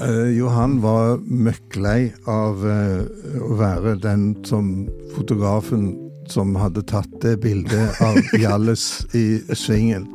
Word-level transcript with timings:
Eh, 0.00 0.30
Johan 0.32 0.78
var 0.80 1.18
møkklei 1.28 2.06
av 2.24 2.62
uh, 2.64 3.02
å 3.44 3.56
være 3.58 3.98
den 4.00 4.30
som 4.48 4.86
fotografen 5.12 5.90
som 6.30 6.54
hadde 6.56 6.86
tatt 6.88 7.10
det 7.20 7.34
bildet 7.42 7.98
av 8.00 8.16
Hjalles 8.40 9.02
i 9.12 9.42
svingen. 9.52 10.06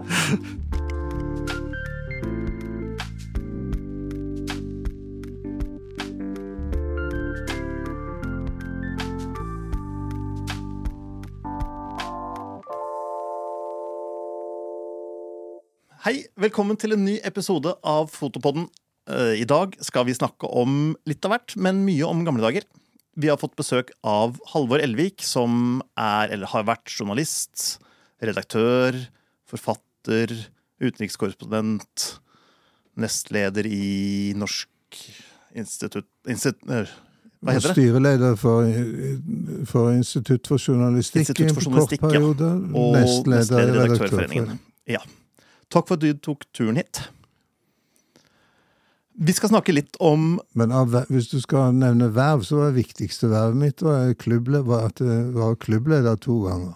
Hei, 16.05 16.23
velkommen 16.41 16.81
til 16.81 16.97
en 16.97 17.05
ny 17.05 17.19
episode 17.21 17.77
av 17.85 18.09
Fotopodden. 18.13 18.65
Eh, 19.09 19.35
I 19.41 19.45
dag 19.45 19.75
skal 19.85 20.07
vi 20.07 20.17
snakke 20.17 20.49
om 20.49 20.95
litt 21.05 21.25
av 21.27 21.35
hvert, 21.35 21.55
men 21.61 21.83
mye 21.85 22.07
om 22.07 22.25
gamle 22.25 22.45
dager. 22.45 22.65
Vi 23.15 23.29
har 23.31 23.39
fått 23.39 23.55
besøk 23.59 23.93
av 24.03 24.39
Halvor 24.51 24.81
Elvik, 24.83 25.23
som 25.23 25.79
er, 25.93 26.33
eller 26.33 26.49
har 26.51 26.65
vært 26.67 26.91
journalist, 26.91 27.77
redaktør, 28.23 28.97
forfatter, 29.47 30.33
utenrikskorrespondent, 30.83 32.09
nestleder 32.99 33.67
i 33.69 34.33
Norsk 34.37 34.99
institutt... 35.55 36.09
Institutt 36.27 36.71
øh, 36.71 36.91
hva 37.45 37.53
heter 37.53 37.69
det? 37.69 37.75
Styreleder 37.75 38.37
for, 38.39 38.65
for 39.69 39.91
Institutt 39.93 40.47
for 40.49 40.57
journalistikk 40.57 41.29
i 41.37 41.45
en 41.45 41.53
kort 41.53 41.67
kort 41.75 41.93
ja. 41.93 41.99
periode. 42.01 42.47
Og 42.73 42.95
Nestleder 42.97 43.69
i 43.69 43.75
Redaktørforeningen. 43.75 44.57
Ja. 44.89 45.03
Takk 45.69 45.91
for 45.91 45.99
at 45.99 46.01
du 46.01 46.09
tok 46.25 46.47
turen 46.55 46.79
hit. 46.81 47.03
Vi 49.15 49.33
skal 49.35 49.51
snakke 49.53 49.71
litt 49.71 49.95
om 50.03 50.41
Men 50.59 50.73
av, 50.75 50.91
hvis 51.07 51.29
du 51.31 51.37
skal 51.39 51.75
nevne 51.75 52.09
verv, 52.11 52.43
så 52.43 52.59
var 52.59 52.71
det 52.71 52.81
viktigste 52.81 53.29
vervet 53.31 53.59
mitt 53.59 53.83
var, 53.85 54.11
klubble, 54.19 54.59
var 54.67 54.89
at 54.89 54.99
jeg 54.99 55.29
var 55.35 55.55
klubbleder 55.61 56.19
to 56.19 56.41
ganger. 56.43 56.75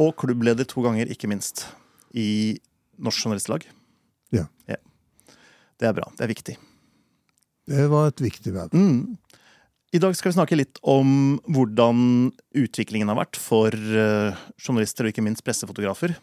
Og 0.00 0.14
klubbleder 0.22 0.68
to 0.70 0.84
ganger, 0.86 1.10
ikke 1.10 1.28
minst. 1.30 1.66
I 2.14 2.58
Norsk 3.02 3.24
Journalistlag. 3.24 3.66
Ja. 4.30 4.46
Det 5.80 5.88
er 5.88 5.96
bra. 5.96 6.06
Det 6.16 6.26
er 6.26 6.30
viktig. 6.30 6.56
Det 7.70 7.84
var 7.90 8.10
et 8.10 8.22
viktig 8.22 8.52
verv. 8.54 8.74
Mm. 8.76 9.16
I 9.90 10.00
dag 10.02 10.14
skal 10.14 10.30
vi 10.30 10.36
snakke 10.36 10.58
litt 10.58 10.78
om 10.86 11.40
hvordan 11.50 12.30
utviklingen 12.54 13.10
har 13.10 13.18
vært 13.18 13.38
for 13.40 13.74
eh, 13.74 14.42
journalister, 14.60 15.06
og 15.06 15.14
ikke 15.14 15.24
minst 15.26 15.42
pressefotografer, 15.46 16.14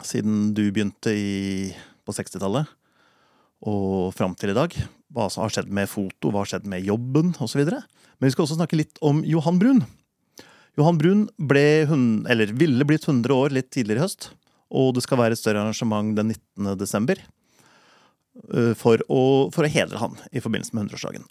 siden 0.00 0.54
du 0.56 0.64
begynte 0.70 1.12
i, 1.12 1.72
på 2.06 2.14
60-tallet 2.16 2.70
og 3.62 4.12
fram 4.16 4.34
til 4.38 4.52
i 4.52 4.56
dag. 4.58 4.74
Hva 5.12 5.28
som 5.30 5.44
har 5.44 5.52
skjedd 5.54 5.70
med 5.72 5.90
foto, 5.90 6.30
hva 6.32 6.42
har 6.42 6.50
skjedd 6.54 6.68
med 6.70 6.86
jobben 6.86 7.34
osv. 7.42 7.62
Men 7.68 8.26
vi 8.26 8.32
skal 8.34 8.46
også 8.46 8.58
snakke 8.58 8.78
litt 8.78 9.00
om 9.04 9.20
Johan 9.28 9.60
Brun. 9.60 9.84
Johan 10.78 10.98
Brun 10.98 11.26
ble, 11.36 11.84
eller 12.32 12.54
ville 12.56 12.86
blitt 12.88 13.04
100 13.04 13.34
år 13.36 13.52
litt 13.52 13.70
tidligere 13.74 14.00
i 14.00 14.06
høst. 14.06 14.30
Og 14.72 14.94
det 14.96 15.04
skal 15.04 15.20
være 15.20 15.36
et 15.36 15.42
større 15.42 15.60
arrangement 15.60 16.14
den 16.16 16.32
19. 16.32 16.78
desember. 16.80 17.20
eh, 18.54 18.72
For 18.78 19.02
å, 19.08 19.50
for 19.52 19.66
å 19.66 19.72
hedre 19.72 20.00
han 20.00 20.16
i 20.32 20.40
forbindelse 20.40 20.72
med 20.72 20.88
100-årsdagen. 20.88 21.26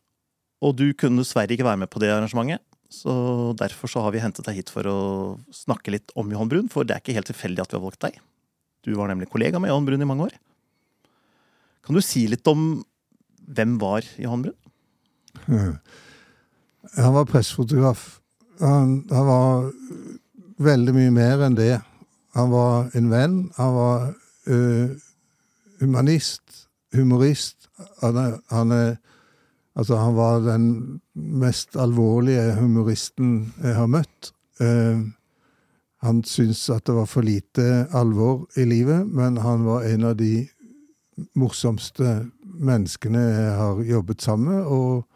Og 0.62 0.76
du 0.78 0.92
kunne 0.94 1.24
dessverre 1.24 1.56
ikke 1.56 1.66
være 1.66 1.82
med 1.82 1.90
på 1.90 2.00
det 2.04 2.12
arrangementet. 2.14 2.62
Så 2.92 3.56
derfor 3.58 3.88
så 3.88 4.04
har 4.04 4.12
vi 4.12 4.20
hentet 4.22 4.46
deg 4.46 4.58
hit 4.60 4.70
for 4.70 4.86
å 4.86 5.00
snakke 5.56 5.94
litt 5.96 6.12
om 6.20 6.30
Johan 6.30 6.50
Brun. 6.52 6.70
For 6.70 6.86
det 6.86 6.94
er 6.94 7.02
ikke 7.02 7.16
helt 7.16 7.30
tilfeldig 7.32 7.64
at 7.64 7.74
vi 7.74 7.80
har 7.80 7.86
valgt 7.88 8.04
deg. 8.04 8.20
Du 8.86 8.92
var 8.98 9.10
nemlig 9.10 9.30
kollega 9.32 9.62
med 9.64 9.72
Johan 9.72 9.88
Brun 9.88 10.04
i 10.04 10.10
mange 10.10 10.28
år. 10.28 10.36
Kan 11.86 11.98
du 11.98 12.02
si 12.06 12.28
litt 12.30 12.48
om 12.48 12.84
hvem 13.52 13.78
var 13.82 14.06
Johan 14.22 14.46
Brun? 14.46 14.58
Han 16.98 17.14
var 17.16 17.30
pressefotograf. 17.30 18.20
Han, 18.60 19.06
han 19.10 19.26
var 19.26 19.70
veldig 20.62 20.94
mye 20.94 21.12
mer 21.14 21.44
enn 21.46 21.56
det. 21.58 21.80
Han 22.36 22.52
var 22.52 22.92
en 22.98 23.08
venn. 23.12 23.38
Han 23.56 23.72
var 23.74 24.04
øh, 24.48 24.92
humanist, 25.80 26.68
humorist. 26.94 27.70
Han, 28.02 28.18
er, 28.18 28.38
han, 28.52 28.72
er, 28.76 28.96
altså, 29.76 29.98
han 29.98 30.16
var 30.16 30.44
den 30.46 30.68
mest 31.16 31.76
alvorlige 31.80 32.56
humoristen 32.60 33.54
jeg 33.64 33.76
har 33.76 33.90
møtt. 33.90 34.34
Uh, 34.62 35.10
han 36.06 36.24
syntes 36.26 36.68
at 36.70 36.86
det 36.86 36.96
var 36.98 37.10
for 37.10 37.26
lite 37.26 37.88
alvor 37.98 38.46
i 38.58 38.66
livet, 38.66 39.08
men 39.10 39.38
han 39.42 39.66
var 39.66 39.86
en 39.90 40.06
av 40.12 40.18
de 40.18 40.48
morsomste 41.36 42.30
menneskene 42.44 43.20
jeg 43.20 43.56
har 43.58 43.82
jobbet 43.84 44.22
sammen 44.22 44.56
med, 44.56 44.66
og 44.66 45.08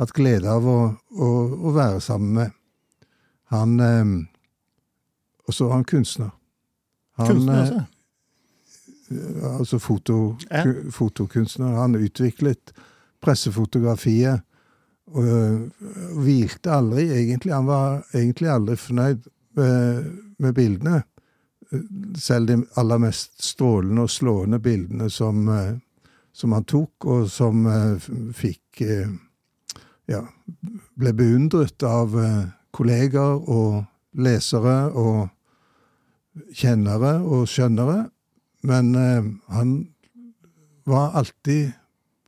hatt 0.00 0.12
glede 0.16 0.50
av 0.50 0.66
å, 0.66 0.78
å, 1.14 1.28
å 1.54 1.72
være 1.74 2.00
sammen 2.02 2.32
med. 2.38 2.54
Han 3.54 3.80
eh, 3.80 4.14
Og 5.46 5.54
så 5.54 5.66
var 5.68 5.74
han 5.78 5.84
kunstner. 5.84 6.30
Han, 7.20 7.26
Kunstner 7.28 7.74
eh, 9.12 9.58
altså 9.60 9.78
foto, 9.78 10.36
Ja. 10.50 10.64
fotokunstner. 10.90 11.76
Han 11.76 11.94
utviklet 11.94 12.72
pressefotografiet 13.22 14.40
og 15.14 15.70
hvilte 16.16 16.72
aldri, 16.72 17.10
egentlig. 17.12 17.52
Han 17.52 17.66
var 17.68 18.02
egentlig 18.14 18.48
aldri 18.50 18.76
fornøyd 18.80 19.26
med, 19.54 20.08
med 20.38 20.54
bildene. 20.56 21.02
Selv 22.18 22.48
de 22.48 22.58
aller 22.80 23.00
mest 23.02 23.42
strålende 23.44 24.06
og 24.06 24.10
slående 24.10 24.60
bildene 24.62 25.10
som, 25.10 25.48
øh, 25.48 25.76
som 26.32 26.52
han 26.52 26.64
tok, 26.64 27.04
og 27.04 27.30
som 27.30 27.66
øh, 27.66 28.10
fikk 28.32 28.82
øh, 28.86 29.08
Ja, 30.04 30.18
ble 31.00 31.14
beundret 31.16 31.80
av 31.88 32.12
kolleger 32.76 33.38
og 33.48 33.86
lesere 34.20 34.90
og 34.92 35.30
kjennere 36.54 37.14
og 37.22 37.48
skjønnere. 37.48 38.04
Men 38.64 38.94
eh, 38.94 39.26
han 39.54 39.74
var 40.88 41.16
alltid 41.18 41.72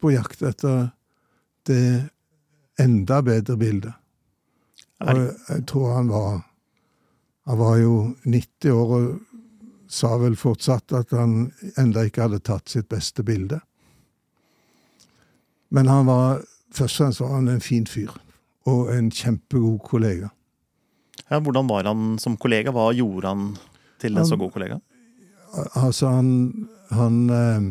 på 0.00 0.12
jakt 0.12 0.42
etter 0.44 0.90
det 1.66 2.08
enda 2.80 3.22
bedre 3.24 3.56
bildet. 3.56 3.94
Og 5.00 5.22
jeg 5.48 5.64
tror 5.68 5.96
han 5.98 6.12
var 6.12 6.44
Han 7.46 7.58
var 7.58 7.76
jo 7.78 8.16
90 8.24 8.72
år 8.74 8.88
og 8.96 9.35
sa 9.96 10.16
vel 10.20 10.36
fortsatt 10.36 10.92
at 10.96 11.14
han 11.16 11.50
enda 11.80 12.04
ikke 12.06 12.26
hadde 12.26 12.42
tatt 12.44 12.68
sitt 12.72 12.88
beste 12.92 13.24
bilde. 13.26 13.62
Men 15.72 15.88
han 15.90 16.06
var 16.08 16.42
først 16.76 17.00
og 17.00 17.04
fremst 17.04 17.22
var 17.24 17.34
han 17.38 17.48
en 17.52 17.64
fin 17.64 17.86
fyr. 17.88 18.12
Og 18.66 18.90
en 18.92 19.12
kjempegod 19.14 19.78
kollega. 19.86 20.30
ja, 21.30 21.38
hvordan 21.38 21.68
var 21.68 21.86
han 21.86 22.18
som 22.18 22.36
kollega? 22.36 22.72
Hva 22.74 22.90
gjorde 22.94 23.30
han 23.30 23.48
til 24.02 24.18
en 24.18 24.26
så 24.26 24.36
god 24.36 24.52
kollega? 24.52 24.80
Altså, 25.78 26.10
han, 26.10 26.68
han 26.90 27.30
eh, 27.30 27.68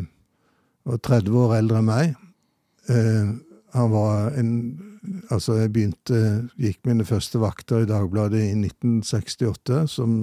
var 0.88 1.02
30 1.04 1.36
år 1.42 1.54
eldre 1.58 1.82
enn 1.82 1.90
meg. 1.90 2.16
Eh, 2.88 3.32
han 3.76 3.94
var 3.94 4.34
en 4.40 4.52
Altså, 5.30 5.54
jeg 5.54 5.70
begynte 5.70 6.16
Gikk 6.58 6.80
mine 6.82 7.04
første 7.06 7.38
vakter 7.38 7.84
i 7.84 7.86
Dagbladet 7.86 8.40
i 8.42 8.56
1968, 8.56 9.84
som 9.92 10.16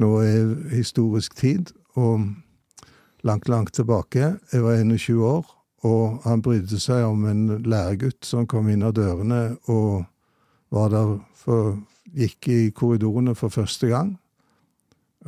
nå 0.00 0.10
er 0.24 0.54
historisk 0.72 1.36
tid, 1.36 1.72
og 1.94 2.24
langt, 3.22 3.48
langt 3.48 3.74
tilbake. 3.74 4.36
Jeg 4.52 4.62
var 4.64 4.80
21 4.80 5.26
år, 5.26 5.52
og 5.84 6.22
han 6.24 6.42
brydde 6.42 6.80
seg 6.80 7.04
om 7.04 7.26
en 7.28 7.46
læregutt 7.66 8.24
som 8.26 8.46
kom 8.46 8.70
inn 8.70 8.84
av 8.86 8.94
dørene 8.96 9.56
og 9.70 10.04
var 10.72 10.92
der 10.92 11.16
for 11.36 11.78
Gikk 12.12 12.48
i 12.52 12.58
korridorene 12.76 13.32
for 13.38 13.48
første 13.48 13.88
gang 13.88 14.10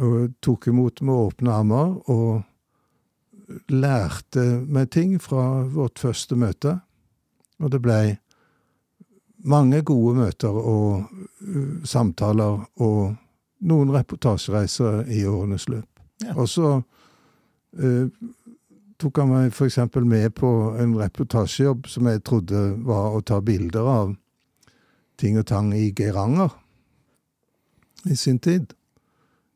og 0.03 0.35
tok 0.43 0.69
imot 0.69 1.01
med 1.07 1.15
åpne 1.15 1.55
armer 1.55 1.95
og 2.11 2.43
lærte 3.71 4.43
meg 4.67 4.91
ting 4.95 5.17
fra 5.23 5.63
vårt 5.71 6.01
første 6.03 6.37
møte. 6.39 6.79
Og 7.63 7.71
det 7.71 7.81
blei 7.85 8.17
mange 9.45 9.83
gode 9.87 10.17
møter 10.19 10.57
og 10.57 11.05
uh, 11.13 11.85
samtaler 11.87 12.65
og 12.83 13.15
noen 13.65 13.93
reportasjereiser 13.95 15.05
i 15.13 15.25
årenes 15.29 15.69
løp. 15.73 15.89
Ja. 16.25 16.35
Og 16.37 16.49
så 16.53 16.75
uh, 16.81 18.07
tok 19.01 19.21
han 19.21 19.33
meg 19.33 19.63
eksempel 19.67 20.07
med 20.09 20.35
på 20.39 20.51
en 20.81 20.95
reportasjejobb 20.99 21.89
som 21.91 22.11
jeg 22.11 22.23
trodde 22.27 22.67
var 22.87 23.17
å 23.17 23.25
ta 23.27 23.41
bilder 23.45 23.89
av 23.91 24.15
ting 25.21 25.39
og 25.39 25.47
tang 25.51 25.73
i 25.77 25.91
Geiranger 25.97 26.53
i 28.11 28.17
sin 28.17 28.39
tid. 28.39 28.73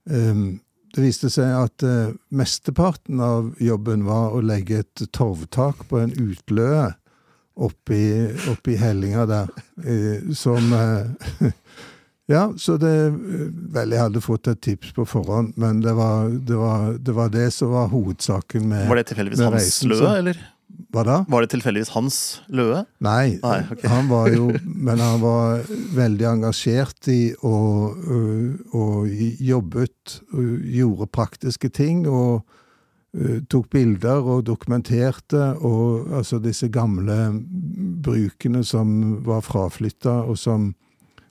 Um, 0.09 0.61
det 0.95 1.05
viste 1.05 1.29
seg 1.31 1.53
at 1.53 1.85
uh, 1.85 2.15
mesteparten 2.33 3.21
av 3.21 3.53
jobben 3.61 4.07
var 4.09 4.33
å 4.33 4.41
legge 4.45 4.83
et 4.83 5.05
torvtak 5.13 5.85
på 5.91 6.01
en 6.01 6.15
utløe 6.17 6.89
oppi, 7.59 8.01
oppi 8.49 8.79
hellinga 8.81 9.27
der, 9.29 9.53
uh, 9.85 10.33
som 10.39 10.73
eh, 10.73 11.51
Ja, 12.29 12.45
så 12.61 12.77
det 12.77 12.93
Vel, 13.73 13.95
jeg 13.95 14.03
hadde 14.03 14.21
fått 14.21 14.51
et 14.51 14.61
tips 14.65 14.93
på 14.97 15.07
forhånd, 15.09 15.55
men 15.61 15.81
det 15.85 15.95
var 15.97 16.29
det, 16.29 16.59
var, 16.61 16.93
det, 17.01 17.17
var 17.17 17.33
det 17.33 17.49
som 17.57 17.73
var 17.73 17.89
hovedsaken 17.93 18.69
med 18.69 18.89
Var 18.91 19.01
det 19.01 19.09
tilfeldigvis 19.11 19.45
hans 19.47 19.57
reisen, 19.57 19.93
løe, 19.95 20.13
eller? 20.21 20.43
Hva 20.93 21.05
da? 21.05 21.17
Var 21.29 21.45
det 21.45 21.51
tilfeldigvis 21.55 21.95
hans 21.95 22.19
løe? 22.53 22.83
Nei, 23.05 23.39
Nei, 23.41 23.59
okay. 23.65 23.89
han 23.89 24.11
var 24.13 24.29
jo 24.33 24.51
Men 24.89 25.01
han 25.01 25.23
var 25.25 25.65
veldig 25.97 26.29
engasjert 26.35 27.09
i 27.13 27.33
og, 27.41 27.97
og 28.77 29.09
jobbet 29.41 30.21
og 30.37 30.71
gjorde 30.79 31.09
praktiske 31.13 31.73
ting. 31.73 32.05
Og 32.09 32.45
tok 33.51 33.71
bilder 33.73 34.25
og 34.25 34.45
dokumenterte. 34.47 35.55
Og 35.65 36.13
altså 36.21 36.41
disse 36.43 36.69
gamle 36.73 37.17
brukene 38.05 38.65
som 38.65 39.19
var 39.27 39.45
fraflytta, 39.47 40.21
og 40.29 40.39
som 40.41 40.73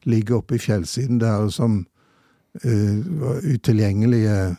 ligger 0.08 0.40
oppe 0.40 0.58
i 0.58 0.62
fjellsiden 0.62 1.22
der, 1.22 1.50
som 1.54 1.84
uh, 2.64 2.98
var 3.22 3.44
utilgjengelige 3.46 4.56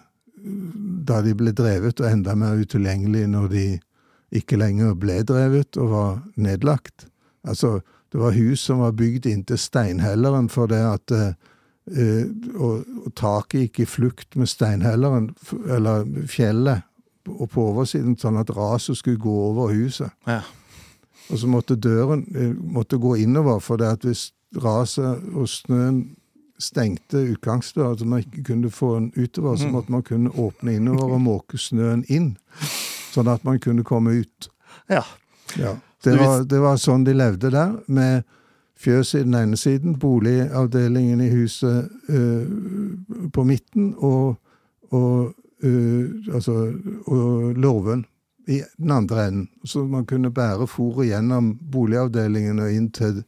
da 1.08 1.18
de 1.24 1.34
ble 1.34 1.52
drevet, 1.56 2.00
og 2.00 2.10
enda 2.12 2.34
mer 2.38 2.60
utilgjengelige 2.60 3.28
når 3.32 3.48
de 3.52 3.66
ikke 4.38 4.58
lenger 4.60 4.94
ble 4.94 5.22
drevet 5.26 5.76
og 5.80 5.90
var 5.90 6.18
nedlagt. 6.36 7.08
Altså, 7.48 7.80
det 8.12 8.20
var 8.20 8.36
hus 8.36 8.60
som 8.68 8.84
var 8.84 8.94
bygd 8.96 9.26
inntil 9.26 9.58
steinhelleren 9.58 10.48
for 10.52 10.70
det 10.70 10.82
at 10.84 11.14
uh, 11.16 11.32
og, 11.88 12.84
og 13.06 13.12
taket 13.16 13.62
gikk 13.62 13.80
i 13.80 13.88
flukt 13.88 14.36
med 14.36 14.50
steinhelleren, 14.50 15.30
eller 15.72 16.04
fjellet, 16.28 16.84
og 17.28 17.48
på 17.52 17.64
oversiden, 17.72 18.16
sånn 18.20 18.38
at 18.40 18.52
raset 18.56 18.96
skulle 18.98 19.20
gå 19.20 19.32
over 19.50 19.72
huset. 19.72 20.12
Ja. 20.28 20.42
Og 21.28 21.40
så 21.42 21.48
måtte 21.50 21.76
døren 21.76 22.24
eh, 22.32 22.54
måtte 22.56 22.98
gå 23.00 23.14
innover, 23.20 23.60
for 23.60 23.80
det 23.80 23.90
at 23.98 24.06
hvis 24.06 24.30
raset 24.56 25.28
og 25.34 25.48
snøen 25.48 26.16
stengte 26.58 27.20
utgangsdøra, 27.32 27.96
så 27.98 28.04
man 28.04 28.24
ikke 28.24 28.42
kunne 28.52 28.70
få 28.70 28.94
den 28.98 29.12
utover, 29.16 29.56
så 29.56 29.68
måtte 29.70 29.92
man 29.92 30.02
kunne 30.02 30.30
åpne 30.30 30.74
innover 30.74 31.14
og 31.14 31.20
måke 31.22 31.58
snøen 31.58 32.02
inn, 32.08 32.32
sånn 33.12 33.30
at 33.30 33.44
man 33.46 33.60
kunne 33.62 33.84
komme 33.86 34.18
ut. 34.22 34.50
ja. 34.88 35.04
Ja. 35.56 35.76
Det 36.04 36.14
var, 36.14 36.44
det 36.44 36.58
var 36.62 36.76
sånn 36.78 37.02
de 37.04 37.14
levde 37.16 37.50
der, 37.50 37.72
med 37.86 38.22
fjøs 38.78 39.14
i 39.18 39.24
den 39.24 39.34
ene 39.34 39.56
siden, 39.58 39.96
boligavdelingen 39.98 41.20
i 41.24 41.30
huset 41.32 41.88
øh, 42.08 42.46
på 43.34 43.44
midten, 43.44 43.94
og, 43.98 44.36
og, 44.94 45.32
øh, 45.62 46.10
altså, 46.34 46.54
og 47.06 47.58
låven 47.58 48.04
i 48.46 48.62
den 48.76 48.90
andre 48.94 49.26
enden. 49.26 49.48
Så 49.64 49.84
man 49.84 50.06
kunne 50.06 50.30
bære 50.30 50.68
fôret 50.70 51.10
gjennom 51.10 51.56
boligavdelingen 51.72 52.62
og 52.62 52.72
inn 52.72 52.90
til, 52.94 53.24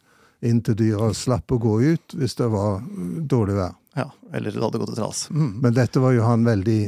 inn 0.46 0.60
til 0.64 0.76
dyra, 0.78 1.10
slapp 1.14 1.52
å 1.52 1.58
gå 1.60 1.74
ut 1.84 2.14
hvis 2.16 2.36
det 2.38 2.48
var 2.52 2.80
eh, 2.80 3.20
dårlig 3.28 3.56
vær. 3.58 3.74
ja. 3.98 4.06
Eller 4.32 4.54
det 4.54 4.62
hadde 4.62 4.78
gått 4.78 4.94
til 4.94 5.02
ras. 5.04 5.24
Mm. 5.34 5.50
Men 5.64 5.74
dette 5.74 6.00
var 6.00 6.12
jo 6.14 6.22
han 6.22 6.44
veldig 6.46 6.80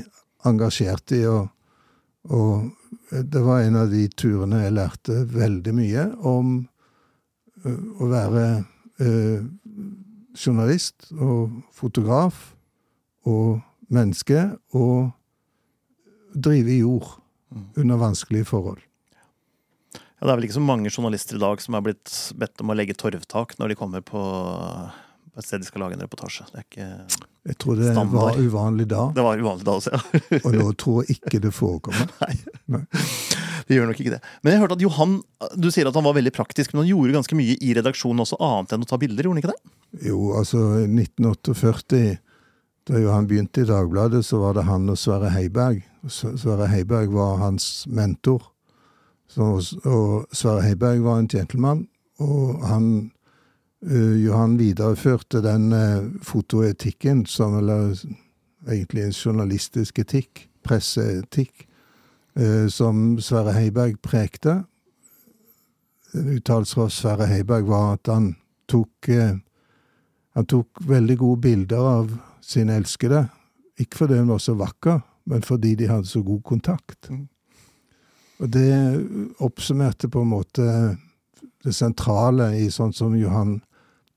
engasjert 0.46 1.12
i, 1.16 1.24
og, 1.26 1.48
og 2.30 2.70
det 3.10 3.42
var 3.42 3.64
en 3.64 3.76
av 3.82 3.90
de 3.90 4.04
turene 4.14 4.62
jeg 4.62 4.74
lærte 4.76 5.16
veldig 5.32 5.74
mye 5.74 6.04
om 6.28 6.52
ø, 7.66 7.72
å 7.98 8.08
være 8.10 8.44
ø, 9.02 9.10
journalist 10.38 11.10
og 11.18 11.58
fotograf 11.74 12.52
og 13.28 13.60
menneske 13.92 14.46
og 14.78 15.10
drive 16.32 16.72
i 16.72 16.78
jord 16.80 17.10
under 17.76 17.98
vanskelige 18.00 18.48
forhold. 18.48 18.80
Ja, 20.22 20.28
det 20.28 20.32
er 20.36 20.38
vel 20.38 20.44
ikke 20.46 20.54
så 20.54 20.60
mange 20.62 20.90
journalister 20.94 21.34
i 21.34 21.40
dag 21.42 21.58
som 21.58 21.74
er 21.74 21.82
blitt 21.82 22.10
bedt 22.38 22.60
om 22.62 22.70
å 22.70 22.74
legge 22.78 22.94
torvtak 22.94 23.56
når 23.58 23.72
de 23.72 23.76
kommer 23.80 24.04
på 24.06 24.20
et 25.34 25.42
sted 25.42 25.64
de 25.64 25.66
skal 25.66 25.82
lage 25.82 25.96
en 25.96 26.04
reportasje. 26.04 26.44
Det, 26.52 26.60
er 26.60 26.66
ikke, 26.68 27.24
Jeg 27.50 27.56
tror 27.58 27.80
det 27.80 27.88
Standard. 27.90 28.20
var 28.20 28.38
uvanlig 28.38 28.86
da, 28.92 29.08
det 29.16 29.24
var 29.26 29.40
uvanlig 29.42 29.66
da 29.66 29.74
også, 29.80 29.96
ja. 29.96 30.20
og 30.44 30.54
nå 30.54 30.66
tror 30.78 31.00
jeg 31.02 31.16
ikke 31.16 31.40
det 31.42 31.50
forekommer. 31.56 32.12
Det 33.62 33.76
gjør 33.76 33.86
nok 33.92 34.00
ikke 34.02 34.10
det. 34.10 34.18
Men 34.42 34.52
jeg 34.52 34.60
hørte 34.60 34.74
at 34.74 34.82
Johan, 34.82 35.12
du 35.54 35.68
sier 35.70 35.86
at 35.86 35.94
han 35.96 36.04
var 36.04 36.16
veldig 36.16 36.32
praktisk, 36.34 36.72
men 36.72 36.82
han 36.82 36.88
gjorde 36.90 37.14
ganske 37.14 37.36
mye 37.38 37.54
i 37.62 37.70
redaksjonen 37.78 38.24
også, 38.24 38.36
annet 38.42 38.74
enn 38.74 38.82
å 38.84 38.88
ta 38.90 38.98
bilder, 39.00 39.22
gjorde 39.24 39.38
han 39.38 39.40
ikke 39.40 39.52
det? 39.52 39.74
Jo, 40.10 40.18
altså 40.36 40.62
1948, 40.82 42.00
da 42.90 43.02
Johan 43.04 43.28
begynte 43.30 43.62
i 43.62 43.68
Dagbladet, 43.70 44.24
så 44.26 44.42
var 44.42 44.58
det 44.58 44.66
han 44.66 44.90
og 44.92 44.98
Sverre 45.00 45.30
Heiberg. 45.32 45.86
Sverre 46.10 46.66
Heiberg 46.74 47.14
var 47.14 47.38
hans 47.40 47.86
mentor. 47.86 48.51
Og 49.38 50.26
Sverre 50.32 50.62
Heiberg 50.62 51.04
var 51.04 51.18
en 51.18 51.28
gentleman, 51.28 51.86
og 52.20 52.66
han 52.66 52.86
eh, 53.86 54.24
Johan 54.24 54.58
videreførte 54.58 55.42
den 55.42 55.72
eh, 55.72 56.10
fotoetikken 56.22 57.26
som 57.26 57.56
Eller 57.58 57.96
egentlig 58.68 59.02
en 59.02 59.12
journalistisk 59.12 59.98
etikk, 59.98 60.48
presseetikk, 60.64 61.66
eh, 62.36 62.68
som 62.68 63.18
Sverre 63.20 63.52
Heiberg 63.52 63.98
prekte. 64.02 64.62
En 66.14 66.28
uttalelse 66.36 66.74
fra 66.74 66.88
Sverre 66.88 67.26
Heiberg 67.26 67.66
var 67.66 67.92
at 67.92 68.12
han 68.12 68.36
tok 68.68 69.08
han 70.32 70.46
tok 70.48 70.84
veldig 70.88 71.16
gode 71.18 71.40
bilder 71.40 71.88
av 71.88 72.12
sine 72.40 72.76
elskede. 72.80 73.26
Ikke 73.80 74.02
fordi 74.02 74.20
hun 74.20 74.32
var 74.32 74.40
så 74.40 74.54
vakker, 74.56 75.00
men 75.28 75.44
fordi 75.44 75.74
de 75.74 75.88
hadde 75.90 76.08
så 76.08 76.22
god 76.22 76.40
kontakt. 76.42 77.10
Mm. 77.10 77.28
Og 78.42 78.50
det 78.50 78.72
oppsummerte 79.38 80.10
på 80.10 80.24
en 80.24 80.32
måte 80.32 80.64
det 81.62 81.74
sentrale 81.76 82.50
i 82.58 82.66
sånn 82.74 82.94
som 82.94 83.14
Johan 83.14 83.60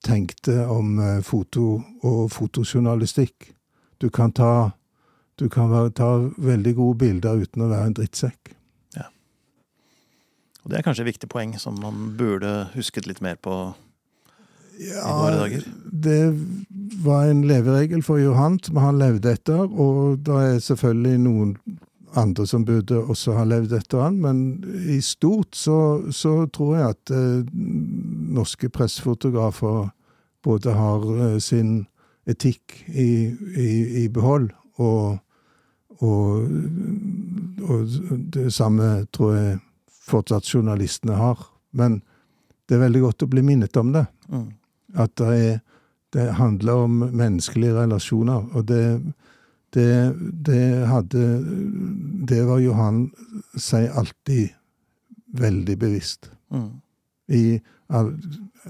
tenkte 0.06 0.64
om 0.70 0.98
eh, 1.02 1.22
foto 1.26 1.76
og 2.06 2.32
fotojournalistikk. 2.34 3.52
Du 4.02 4.10
kan 4.10 4.34
ta 4.34 4.72
du 5.36 5.50
kan 5.52 5.92
ta 5.92 6.10
veldig 6.38 6.76
gode 6.78 6.98
bilder 7.02 7.42
uten 7.44 7.66
å 7.66 7.68
være 7.68 7.90
en 7.90 7.96
drittsekk. 7.98 8.54
Ja. 8.96 9.10
Og 10.64 10.72
det 10.72 10.78
er 10.80 10.86
kanskje 10.86 11.04
et 11.04 11.12
viktig 11.12 11.28
poeng 11.32 11.58
som 11.60 11.76
man 11.84 12.14
burde 12.16 12.70
husket 12.76 13.10
litt 13.10 13.20
mer 13.22 13.36
på. 13.36 13.74
Ja, 14.80 15.04
våre 15.08 15.36
dager? 15.40 15.68
det 15.88 16.36
var 17.04 17.30
en 17.32 17.46
leveregel 17.48 18.02
for 18.04 18.20
Johan 18.20 18.58
som 18.64 18.80
han 18.84 19.00
levde 19.00 19.32
etter, 19.32 19.62
og 19.64 20.24
det 20.28 20.40
er 20.48 20.58
selvfølgelig 20.64 21.22
noen 21.24 21.54
andre 22.16 22.46
som 22.48 22.66
burde 22.66 22.98
også 23.02 23.36
ha 23.38 23.44
levd 23.48 23.74
etter 23.76 24.04
han, 24.06 24.20
men 24.24 24.40
i 24.90 25.02
stort 25.04 25.56
så, 25.56 25.78
så 26.16 26.46
tror 26.54 26.78
jeg 26.78 26.96
at 26.96 27.14
eh, 27.16 27.52
norske 28.36 28.70
pressefotografer 28.74 29.90
både 30.46 30.76
har 30.76 31.06
eh, 31.16 31.38
sin 31.44 31.86
etikk 32.30 32.80
i, 32.88 33.36
i, 33.58 33.70
i 34.04 34.08
behold, 34.10 34.50
og, 34.82 35.18
og, 36.00 36.48
og 37.68 37.98
det 38.34 38.50
samme 38.54 39.06
tror 39.14 39.36
jeg 39.36 39.60
fortsatt 40.06 40.50
journalistene 40.50 41.18
har. 41.18 41.40
Men 41.72 42.02
det 42.66 42.78
er 42.78 42.86
veldig 42.86 43.04
godt 43.06 43.26
å 43.26 43.30
bli 43.30 43.44
minnet 43.46 43.78
om 43.78 43.94
det. 43.94 44.06
Mm. 44.32 44.48
At 45.02 45.14
det, 45.22 45.38
er, 45.38 45.62
det 46.16 46.26
handler 46.40 46.88
om 46.88 47.00
menneskelige 47.12 47.76
relasjoner. 47.78 48.48
Og 48.56 48.68
det, 48.70 48.82
det, 49.76 50.16
det 50.48 50.88
hadde 50.88 51.24
Det 52.30 52.42
var 52.48 52.62
Johan 52.64 53.10
seg 53.60 53.90
alltid 53.92 54.54
veldig 55.36 55.76
bevisst. 55.78 56.30
Mm. 56.54 56.70
I 57.28 57.44
all, 57.88 58.14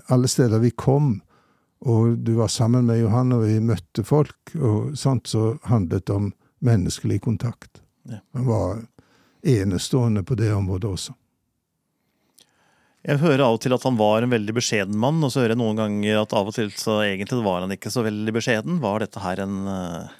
alle 0.09 0.27
steder 0.31 0.59
vi 0.63 0.71
kom, 0.71 1.19
og 1.85 2.17
du 2.25 2.33
var 2.39 2.49
sammen 2.49 2.87
med 2.89 2.99
Johan, 3.03 3.35
og 3.35 3.45
vi 3.45 3.59
møtte 3.61 4.03
folk, 4.03 4.55
og 4.57 4.95
sånt, 4.97 5.29
så 5.29 5.53
handlet 5.69 6.07
det 6.07 6.15
om 6.15 6.31
menneskelig 6.65 7.21
kontakt. 7.21 7.83
Ja. 8.09 8.23
Han 8.33 8.49
var 8.49 8.81
enestående 9.45 10.23
på 10.25 10.37
det 10.39 10.49
området 10.53 10.89
også. 10.89 11.13
Jeg 13.05 13.21
hører 13.21 13.43
av 13.45 13.59
og 13.59 13.61
til 13.61 13.75
at 13.75 13.83
han 13.85 13.97
var 13.99 14.25
en 14.25 14.33
veldig 14.33 14.53
beskjeden 14.57 14.97
mann, 14.97 15.21
og 15.21 15.29
så 15.29 15.43
hører 15.43 15.53
jeg 15.53 15.61
noen 15.61 15.77
ganger 15.77 16.23
at 16.23 16.33
av 16.33 16.49
og 16.49 16.55
til 16.55 16.71
så 16.73 17.03
egentlig 17.05 17.43
var 17.45 17.61
han 17.61 17.75
ikke 17.75 17.93
så 17.93 18.01
veldig 18.07 18.33
beskjeden. 18.33 18.79
Var 18.81 19.03
dette 19.03 19.21
her 19.21 19.43
en 19.43 19.59
eh, 19.69 20.15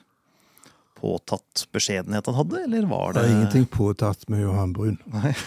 påtatt 1.05 1.67
beskjedenhet 1.75 2.25
han 2.25 2.37
hadde, 2.39 2.63
eller 2.65 2.89
var 2.89 3.13
Det 3.13 3.21
det 3.25 3.31
ingenting 3.35 3.65
påtatt 3.69 4.27
med 4.29 4.41
Johan 4.41 4.73
Brun. 4.73 4.99
Nei. 5.13 5.35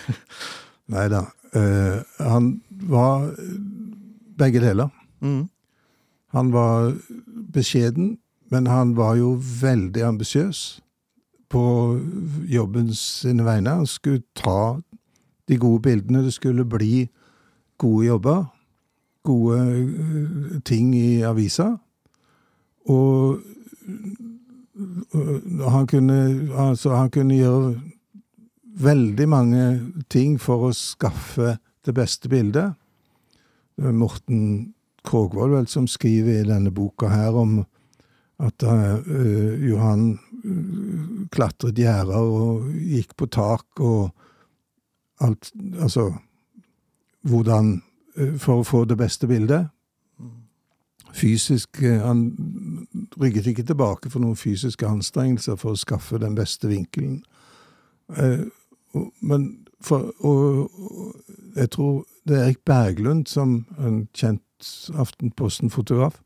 Da. 0.88 1.26
Uh, 1.52 2.00
han 2.16 2.62
var 2.88 3.26
begge 4.40 4.60
deler. 4.62 4.88
Mm. 5.20 5.48
Han 6.32 6.52
var 6.52 6.94
beskjeden, 7.52 8.14
men 8.48 8.66
han 8.66 8.94
var 8.96 9.18
jo 9.20 9.34
veldig 9.60 10.06
ambisiøs 10.06 10.80
på 11.52 11.64
jobben 12.48 12.94
sine 12.96 13.44
vegne. 13.44 13.74
Han 13.82 13.86
skulle 13.86 14.24
ta 14.36 14.80
de 15.48 15.56
gode 15.60 15.82
bildene. 15.84 16.24
Det 16.24 16.32
skulle 16.32 16.64
bli 16.64 17.08
gode 17.80 18.06
jobber. 18.06 18.44
Gode 19.24 19.60
eh, 19.60 20.60
ting 20.64 20.94
i 20.96 21.22
avisa. 21.22 21.74
Og 22.88 23.40
han 25.58 25.86
kunne, 25.86 26.18
altså, 26.54 26.94
han 26.94 27.10
kunne 27.10 27.36
gjøre 27.38 27.74
veldig 28.78 29.28
mange 29.28 29.64
ting 30.10 30.36
for 30.40 30.68
å 30.68 30.76
skaffe 30.76 31.56
det 31.86 31.94
beste 31.96 32.30
bildet. 32.30 32.76
Det 33.78 33.94
Morten 33.94 34.74
Krogvold 35.06 35.54
vel 35.56 35.68
som 35.70 35.88
skriver 35.90 36.42
i 36.42 36.46
denne 36.48 36.70
boka 36.74 37.10
her 37.10 37.36
om 37.38 37.60
at 38.38 38.62
uh, 38.62 39.02
Johan 39.66 40.12
eh, 40.14 41.26
klatret 41.34 41.78
gjerder 41.78 42.22
og 42.22 42.68
gikk 42.70 43.16
på 43.18 43.26
tak 43.34 43.82
og 43.82 44.12
alt 45.18 45.50
Altså 45.82 46.12
hvordan 47.26 47.72
eh, 48.16 48.36
For 48.38 48.60
å 48.60 48.66
få 48.66 48.84
det 48.86 48.98
beste 49.00 49.26
bildet. 49.26 49.66
Fysisk 51.14 51.82
eh, 51.82 51.98
Han 52.04 52.28
rygget 53.20 53.46
ikke 53.46 53.62
tilbake 53.66 54.10
for 54.10 54.22
noen 54.22 54.36
fysiske 54.36 54.86
anstrengelser 54.86 55.56
for 55.56 55.74
å 55.74 55.80
skaffe 55.80 56.18
den 56.18 56.34
beste 56.38 56.68
vinkelen. 56.68 57.22
Eh, 58.16 58.46
Men 59.22 59.66
for 59.80 60.12
Og 60.24 60.70
og 60.80 61.14
jeg 61.56 61.70
tror 61.70 62.04
det 62.26 62.36
er 62.36 62.44
Erik 62.44 62.64
Berglund, 62.64 63.26
som 63.26 63.66
en 63.78 64.08
kjent 64.14 64.42
Aftenposten-fotograf, 64.94 66.20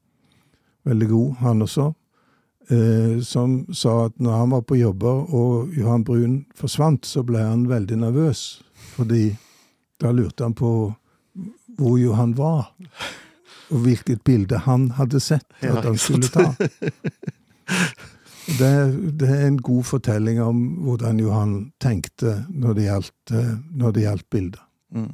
veldig 0.85 1.09
god, 1.09 1.35
han 1.35 1.63
også, 1.63 1.93
eh, 2.71 3.21
som 3.21 3.67
sa 3.73 4.05
at 4.07 4.13
når 4.19 4.39
han 4.39 4.51
var 4.51 4.61
på 4.61 4.75
jobber 4.75 5.35
og 5.35 5.75
Johan 5.77 6.05
Brun 6.05 6.47
forsvant, 6.55 7.07
så 7.07 7.23
ble 7.23 7.39
han 7.39 7.69
veldig 7.69 7.97
nervøs. 7.97 8.63
Fordi 8.75 9.37
da 10.01 10.11
lurte 10.13 10.45
han 10.45 10.55
på 10.55 10.95
hvor 11.77 11.99
Johan 11.99 12.37
var, 12.37 12.73
og 13.73 13.87
hvilket 13.87 14.23
bilde 14.27 14.61
han 14.67 14.91
hadde 14.99 15.21
sett 15.23 15.47
Ja, 15.65 15.79
at 15.79 15.89
han 15.89 15.99
skulle 16.01 16.29
ta. 16.33 16.53
Det, 18.59 18.69
det 19.21 19.29
er 19.31 19.45
en 19.47 19.59
god 19.63 19.87
fortelling 19.87 20.41
om 20.43 20.63
hvordan 20.83 21.21
Johan 21.23 21.53
tenkte 21.81 22.41
når 22.51 22.75
det 22.79 22.87
gjaldt, 22.89 23.35
eh, 23.39 23.53
når 23.79 23.95
det 23.95 24.03
gjaldt 24.03 24.27
bilder. 24.35 24.65
Mm. 24.93 25.13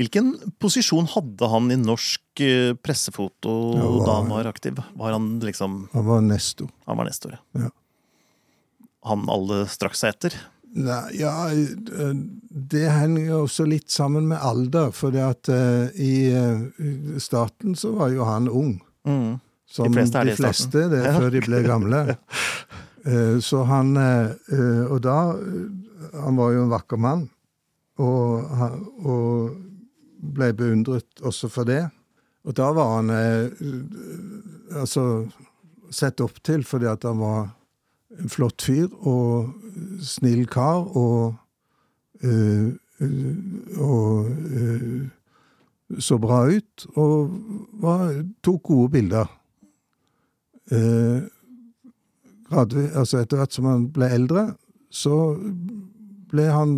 Hvilken 0.00 0.32
posisjon 0.62 1.08
hadde 1.12 1.48
han 1.52 1.70
i 1.70 1.78
norsk 1.78 2.42
eh, 2.44 2.72
pressefoto 2.74 3.54
var, 3.76 3.98
da 4.06 4.16
han 4.18 4.32
var 4.32 4.50
aktiv? 4.50 4.80
Var 4.98 5.14
han 5.14 5.30
liksom 5.44 5.84
Han 5.94 6.08
var 6.08 6.24
nestor. 6.26 6.70
Han 6.90 7.00
var 7.00 7.08
nestor, 7.10 7.38
Ja. 7.58 7.70
Han 9.08 9.24
alle 9.32 9.62
straks 9.72 10.02
seg 10.02 10.12
etter? 10.12 10.34
Nei, 10.70 11.16
ja, 11.18 11.32
eh, 11.50 12.10
det 12.70 12.84
henger 12.94 13.32
også 13.40 13.64
litt 13.66 13.90
sammen 13.90 14.28
med 14.30 14.38
alder. 14.38 14.92
For 14.94 15.14
at 15.18 15.48
uh, 15.50 15.88
i 15.98 16.30
starten 17.18 17.74
så 17.78 17.90
var 17.96 18.12
jo 18.14 18.24
han 18.28 18.46
ung. 18.48 18.76
Mm. 19.08 19.40
Som 19.70 19.86
De 19.90 19.98
fleste 19.98 20.22
det 20.26 20.36
starten. 20.36 20.44
fleste, 20.44 20.84
det 20.92 21.00
er 21.00 21.10
Ja. 21.12 21.18
før 21.18 21.30
de 21.34 21.40
ble 21.46 21.62
gamle. 21.66 22.00
Så 23.40 23.62
han 23.64 23.94
Og 23.96 24.98
da 25.00 25.14
Han 26.20 26.36
var 26.36 26.50
jo 26.52 26.64
en 26.66 26.72
vakker 26.74 26.98
mann. 27.00 27.22
Og, 27.96 28.44
og 29.06 29.54
ble 30.20 30.50
beundret 30.52 31.22
også 31.24 31.48
for 31.48 31.64
det. 31.64 31.86
Og 32.44 32.52
da 32.58 32.70
var 32.76 32.96
han 32.98 33.08
altså 34.76 35.04
sett 35.90 36.20
opp 36.20 36.42
til 36.46 36.62
fordi 36.66 36.86
at 36.90 37.02
han 37.08 37.18
var 37.22 37.48
flott 38.28 38.62
fyr 38.62 38.88
og 39.06 39.54
snill 40.02 40.46
kar 40.50 40.86
og 40.98 41.34
eh, 42.24 42.72
eh, 43.00 43.78
og 43.78 44.30
øh, 44.30 45.08
så 45.98 46.18
bra 46.18 46.44
ut, 46.46 46.86
og 46.94 47.30
var, 47.82 48.24
tok 48.42 48.62
gode 48.62 48.90
bilder. 48.90 49.26
Eh, 50.70 51.22
gradvis, 52.50 52.92
altså 52.94 53.18
etter 53.18 53.40
hvert 53.40 53.54
som 53.54 53.66
han 53.66 53.88
ble 53.94 54.10
eldre, 54.14 54.44
så 54.90 55.34
ble 56.30 56.46
han 56.46 56.76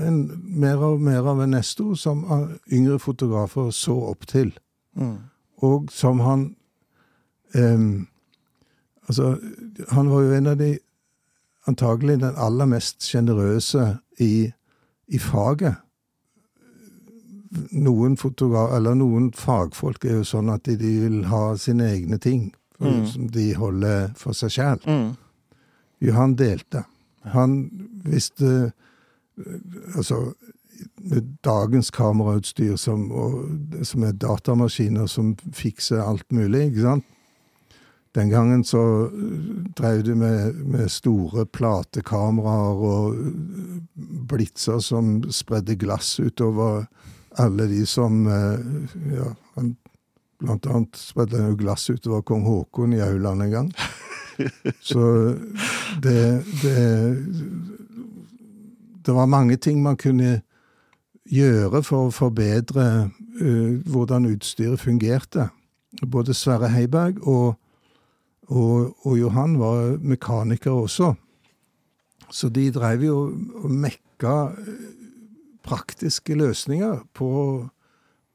en, 0.00 0.18
mer 0.40 0.80
og 0.80 1.02
mer 1.04 1.28
av 1.28 1.42
en 1.44 1.52
nestor 1.56 1.94
som 2.00 2.24
eh, 2.24 2.56
yngre 2.72 2.98
fotografer 3.02 3.70
så 3.74 3.96
opp 4.12 4.26
til. 4.30 4.54
Mm. 4.96 5.16
Og 5.64 5.90
som 5.92 6.22
han 6.24 6.54
em, 7.54 8.06
Altså, 9.08 9.36
han 9.90 10.10
var 10.10 10.26
jo 10.26 10.34
en 10.38 10.52
av 10.54 10.58
de 10.62 10.74
Antagelig 11.64 12.18
den 12.20 12.34
aller 12.36 12.68
mest 12.68 13.06
sjenerøse 13.08 13.86
i, 14.20 14.50
i 15.08 15.18
faget. 15.18 15.78
Noen 17.72 18.18
eller 18.20 18.98
noen 18.98 19.30
fagfolk 19.32 20.04
er 20.04 20.18
jo 20.18 20.26
sånn 20.28 20.50
at 20.52 20.66
de, 20.68 20.76
de 20.76 20.90
vil 21.06 21.24
ha 21.30 21.56
sine 21.56 21.88
egne 21.88 22.18
ting. 22.18 22.50
Mm. 22.84 23.06
Som 23.08 23.30
de 23.32 23.54
holder 23.56 24.12
for 24.20 24.36
seg 24.36 24.52
sjæl. 24.52 24.84
Mm. 24.84 25.16
Jo, 26.04 26.12
han 26.18 26.36
delte. 26.36 26.84
Han 27.32 27.70
visste 28.04 28.72
Altså, 29.96 30.34
med 31.02 31.22
dagens 31.44 31.90
kamerautstyr 31.90 32.76
som, 32.76 33.08
og, 33.10 33.48
som 33.82 34.04
er 34.06 34.12
datamaskiner 34.12 35.08
som 35.10 35.32
fikser 35.50 36.02
alt 36.04 36.30
mulig, 36.30 36.68
ikke 36.68 36.84
sant? 36.84 37.08
Den 38.14 38.30
gangen 38.30 38.64
så 38.64 39.10
øh, 39.12 39.66
drev 39.78 40.02
de 40.02 40.14
med, 40.14 40.52
med 40.52 40.88
store 40.88 41.46
platekameraer 41.46 42.74
og 42.74 43.16
blitser 44.28 44.78
som 44.78 45.30
spredde 45.30 45.76
glass 45.76 46.20
utover 46.20 46.84
alle 47.38 47.68
de 47.68 47.86
som 47.86 48.26
øh, 48.26 48.58
Ja, 49.12 49.32
han 49.54 49.76
blant 50.38 50.66
annet 50.66 50.96
spredde 50.96 51.40
han 51.40 51.50
jo 51.50 51.56
glass 51.58 51.90
utover 51.90 52.20
kong 52.20 52.46
Haakon 52.46 52.92
i 52.92 53.00
Auland 53.00 53.42
en 53.42 53.50
gang. 53.50 53.72
Så 54.90 55.34
det, 56.02 56.44
det 56.62 57.26
Det 59.06 59.14
var 59.14 59.26
mange 59.26 59.56
ting 59.56 59.82
man 59.82 59.96
kunne 59.96 60.40
gjøre 61.30 61.82
for 61.82 62.08
å 62.08 62.14
forbedre 62.14 63.10
uh, 63.40 63.74
hvordan 63.90 64.26
utstyret 64.26 64.80
fungerte. 64.80 65.48
Både 66.10 66.34
Sverre 66.34 66.68
Heiberg 66.68 67.20
og, 67.28 67.54
og, 68.46 69.06
og 69.06 69.18
Johan 69.18 69.58
var 69.58 69.98
mekaniker 70.00 70.70
også. 70.70 71.14
Så 72.30 72.48
de 72.48 72.70
drev 72.72 73.02
jo 73.04 73.16
og 73.62 73.70
mekka 73.70 74.48
eh, 74.58 74.64
praktiske 75.64 76.34
løsninger 76.36 76.98
på, 77.14 77.28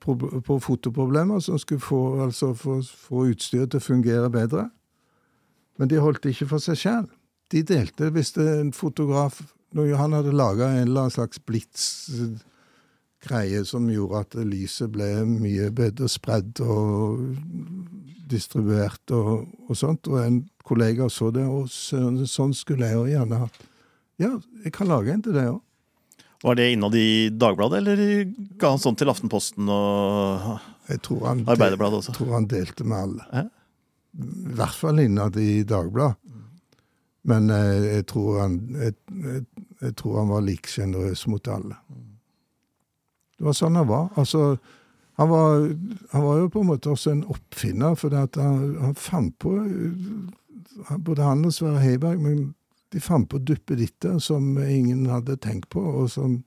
på, 0.01 0.41
på 0.45 0.59
fotoproblemer 0.59 1.39
som 1.39 1.59
skulle 1.59 1.81
få, 1.81 2.23
altså 2.25 2.53
få, 2.53 2.81
få 2.81 3.25
utstyret 3.33 3.69
til 3.71 3.77
å 3.81 3.85
fungere 3.85 4.29
bedre. 4.33 4.69
Men 5.77 5.89
de 5.89 5.97
holdt 6.01 6.23
det 6.23 6.29
ikke 6.35 6.47
for 6.55 6.59
seg 6.63 6.77
sjøl. 6.79 7.07
De 7.51 7.59
delte 7.65 8.09
hvis 8.13 8.31
det 8.35 8.59
en 8.59 8.73
fotograf 8.73 9.41
Når 9.73 9.85
Johan 9.85 10.13
hadde 10.17 10.31
laga 10.33 10.65
en 10.73 10.87
eller 10.87 11.01
annen 11.03 11.13
slags 11.13 11.39
blits-greie 11.45 13.61
som 13.69 13.85
gjorde 13.93 14.17
at 14.23 14.33
lyset 14.41 14.89
ble 14.89 15.25
mye 15.29 15.69
bedre 15.77 16.09
spredd 16.09 16.57
og 16.65 17.21
distribuert 18.29 19.13
og, 19.15 19.48
og 19.67 19.77
sånt, 19.77 20.07
og 20.12 20.21
en 20.21 20.43
kollega 20.65 21.09
så 21.12 21.31
det, 21.33 21.45
og 21.50 21.69
sånn 21.71 22.53
skulle 22.57 22.89
jeg 22.89 22.98
jo 23.00 23.07
gjerne 23.09 23.41
hatt. 23.45 23.65
Ja, 24.19 24.33
jeg 24.65 24.74
kan 24.75 24.89
lage 24.91 25.13
en 25.13 25.24
til 25.25 25.36
det 25.38 25.48
òg. 25.50 25.62
Var 26.39 26.55
det 26.55 26.69
innad 26.71 26.95
i 26.95 27.29
Dagbladet, 27.36 27.81
eller 27.81 28.01
ga 28.59 28.71
han 28.71 28.79
sånn 28.79 28.95
til 29.00 29.12
Aftenposten 29.12 29.67
og 29.67 30.59
Jeg 30.88 31.01
tror 31.05 31.25
han, 31.27 31.41
Arbeiderbladet 31.43 32.00
også? 32.00 32.13
Jeg 32.13 32.17
tror 32.17 32.36
han 32.38 32.48
delte 32.50 32.86
med 32.88 32.98
alle. 32.98 33.25
Hæ? 33.33 33.43
I 34.19 34.55
hvert 34.57 34.77
fall 34.79 35.01
innad 35.03 35.36
i 35.38 35.63
Dagbladet. 35.67 36.15
Men 37.29 37.50
eh, 37.53 37.89
jeg, 38.00 38.05
tror 38.09 38.39
han, 38.39 38.55
jeg, 38.79 38.95
jeg, 39.12 39.43
jeg 39.83 39.95
tror 40.00 40.21
han 40.21 40.31
var 40.31 40.45
like 40.48 40.71
sjenerøs 40.71 41.25
mot 41.29 41.51
alle. 41.51 41.75
Det 43.38 43.48
var 43.48 43.57
sånn 43.59 43.77
han 43.77 43.89
var. 43.89 44.07
Altså, 44.19 44.55
han 45.19 45.29
var, 45.29 45.65
han 46.11 46.23
var 46.23 46.38
jo 46.39 46.49
på 46.53 46.61
en 46.63 46.69
måte 46.69 46.91
også 46.93 47.11
en 47.11 47.25
oppfinner, 47.27 47.95
for 47.99 48.13
han, 48.15 48.75
han 48.79 48.95
fant 48.95 49.35
på 49.39 49.57
eh, 49.65 50.27
Både 51.03 51.25
han 51.27 51.43
og 51.43 51.51
Sverre 51.51 51.81
Heiberg, 51.83 52.21
men 52.23 52.53
de 52.93 53.01
fant 53.03 53.27
på 53.27 53.41
duppeditter 53.43 54.15
som 54.23 54.55
ingen 54.63 55.09
hadde 55.11 55.35
tenkt 55.43 55.67
på, 55.73 55.81
og 55.83 56.07
som 56.13 56.38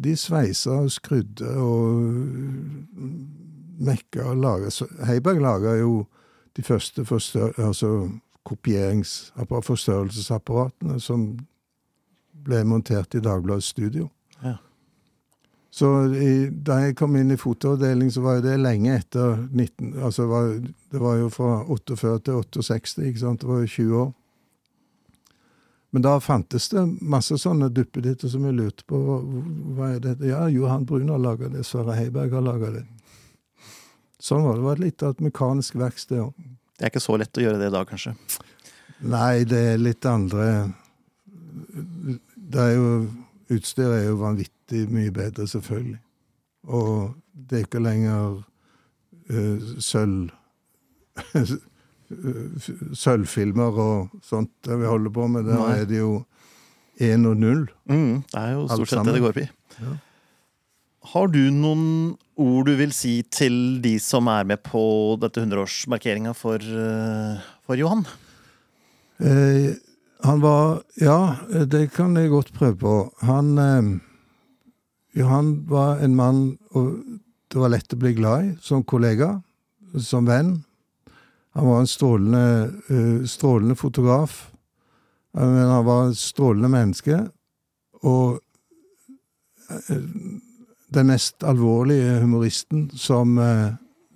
de 0.00 0.14
sveisa 0.16 0.78
og 0.86 0.92
skrudde 0.94 1.50
og 1.60 2.00
mekka 3.84 4.30
og 4.30 4.40
laga 4.40 4.70
Heiberg 5.04 5.42
laga 5.42 5.74
jo 5.76 6.06
de 6.56 6.64
første 6.64 7.04
altså 7.58 8.08
kopieringsapparat, 8.48 9.68
forstørrelsesapparatene 9.68 10.96
som 11.00 11.28
ble 12.46 12.62
montert 12.64 13.14
i 13.14 13.20
Dagbladets 13.20 13.68
studio. 13.74 14.08
Ja. 14.40 14.56
Så 15.70 15.88
i, 16.16 16.48
da 16.48 16.78
jeg 16.86 16.96
kom 16.96 17.16
inn 17.20 17.30
i 17.30 17.38
fotoavdeling, 17.38 18.08
så 18.12 18.22
var 18.24 18.38
jo 18.38 18.46
det 18.46 18.56
lenge 18.60 18.94
etter 18.96 19.36
19... 19.52 19.98
Altså 20.00 20.24
var, 20.30 20.54
det 20.64 21.02
var 21.02 21.18
jo 21.20 21.28
fra 21.32 21.58
48 21.68 22.22
til 22.24 22.64
68, 22.64 23.04
ikke 23.10 23.20
sant? 23.20 23.42
Det 23.42 23.50
var 23.50 23.60
jo 23.62 23.72
20 23.74 24.00
år. 24.04 24.08
Men 25.90 26.04
da 26.04 26.18
fantes 26.20 26.68
det 26.68 26.84
masse 27.00 27.36
sånne 27.40 27.70
duppeditter 27.72 28.28
som 28.28 28.44
jeg 28.44 28.56
lurte 28.56 28.84
på 28.88 28.98
hva, 28.98 29.94
er 29.94 30.02
dette? 30.04 30.26
Ja, 30.28 30.42
Johan 30.52 30.84
Brun 30.88 31.08
har 31.12 31.20
laga 31.22 31.48
det, 31.52 31.64
Sverre 31.64 31.96
Heiberg 31.96 32.34
har 32.36 32.44
laga 32.44 32.72
det. 32.74 32.84
Sånn 34.20 34.44
var 34.44 34.58
det. 34.58 34.90
Det 34.90 35.06
var 35.06 35.14
et 35.14 35.24
mekanisk 35.24 35.78
verksted 35.80 36.20
òg. 36.26 36.34
Det 36.78 36.86
er 36.86 36.92
ikke 36.92 37.02
så 37.02 37.16
lett 37.18 37.40
å 37.40 37.42
gjøre 37.42 37.60
det 37.60 37.70
i 37.70 37.74
dag, 37.74 37.88
kanskje. 37.88 38.12
Nei, 39.08 39.44
det 39.46 39.58
er 39.72 39.76
litt 39.78 40.06
andre 40.10 40.44
Det 42.34 42.58
er 42.58 42.72
jo 42.74 42.88
Utstyret 43.48 44.02
er 44.02 44.08
jo 44.10 44.18
vanvittig 44.20 44.84
mye 44.92 45.12
bedre, 45.14 45.46
selvfølgelig. 45.48 45.98
Og 46.68 47.14
det 47.32 47.56
er 47.56 47.64
ikke 47.64 47.80
lenger 47.82 48.42
uh, 49.32 49.72
sølv 49.80 50.30
Sølvfilmer 52.96 53.78
og 53.82 54.20
sånt 54.24 54.68
vi 54.68 54.86
holder 54.86 55.12
på 55.12 55.26
med. 55.28 55.44
Der 55.48 55.58
Nei. 55.60 55.72
er 55.82 55.88
det 55.88 55.98
jo 55.98 56.12
én 57.04 57.26
og 57.28 57.36
null. 57.36 57.66
Mm, 57.90 58.22
det 58.30 58.40
er 58.40 58.54
jo 58.54 58.68
stort 58.70 58.92
sett 58.92 59.08
det 59.08 59.16
det 59.18 59.24
går 59.26 59.40
i. 59.42 59.48
Ja. 59.78 59.96
Har 61.12 61.28
du 61.32 61.42
noen 61.54 61.84
ord 62.38 62.68
du 62.68 62.74
vil 62.78 62.92
si 62.96 63.20
til 63.32 63.78
de 63.84 63.94
som 64.02 64.28
er 64.32 64.48
med 64.48 64.60
på 64.66 64.80
dette 65.22 65.40
100-årsmarkeringa 65.44 66.34
for, 66.36 66.58
eh, 66.58 67.44
for 67.64 67.80
Johan? 67.80 68.04
Eh, 69.18 69.76
han 70.20 70.40
var 70.40 70.82
Ja, 70.96 71.36
det 71.66 71.92
kan 71.94 72.16
jeg 72.16 72.30
godt 72.30 72.52
prøve 72.52 72.76
på. 72.76 72.94
Han 73.22 73.58
eh, 73.58 73.98
Johan 75.18 75.68
var 75.68 75.98
en 75.98 76.16
mann 76.16 76.58
det 77.48 77.58
var 77.58 77.70
lett 77.72 77.94
å 77.94 77.96
bli 77.96 78.12
glad 78.12 78.44
i 78.44 78.48
som 78.60 78.82
kollega, 78.84 79.38
som 79.96 80.26
venn. 80.28 80.58
Han 81.56 81.66
var 81.66 81.78
en 81.80 81.88
strålende, 81.88 82.72
uh, 82.90 83.24
strålende 83.24 83.74
fotograf. 83.74 84.50
Men 85.32 85.70
han 85.70 85.84
var 85.86 86.10
et 86.10 86.20
strålende 86.20 86.68
menneske. 86.68 87.22
Og 88.04 88.36
uh, 89.70 90.02
den 90.92 91.08
mest 91.08 91.40
alvorlige 91.44 92.18
humoristen 92.20 92.90
som, 92.92 93.40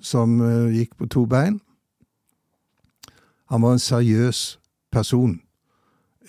som 0.01 0.37
gikk 0.73 0.95
på 0.97 1.09
to 1.09 1.25
bein. 1.29 1.59
Han 3.49 3.65
var 3.65 3.77
en 3.77 3.83
seriøs 3.83 4.59
person 4.93 5.41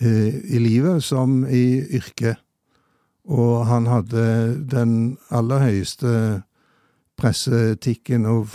i 0.09 0.59
livet 0.59 1.03
som 1.03 1.45
i 1.47 1.79
yrket. 1.95 2.41
Og 3.23 3.63
han 3.69 3.87
hadde 3.87 4.23
den 4.67 5.17
aller 5.31 5.63
høyeste 5.63 6.43
presseetikken 7.19 8.25
og 8.27 8.51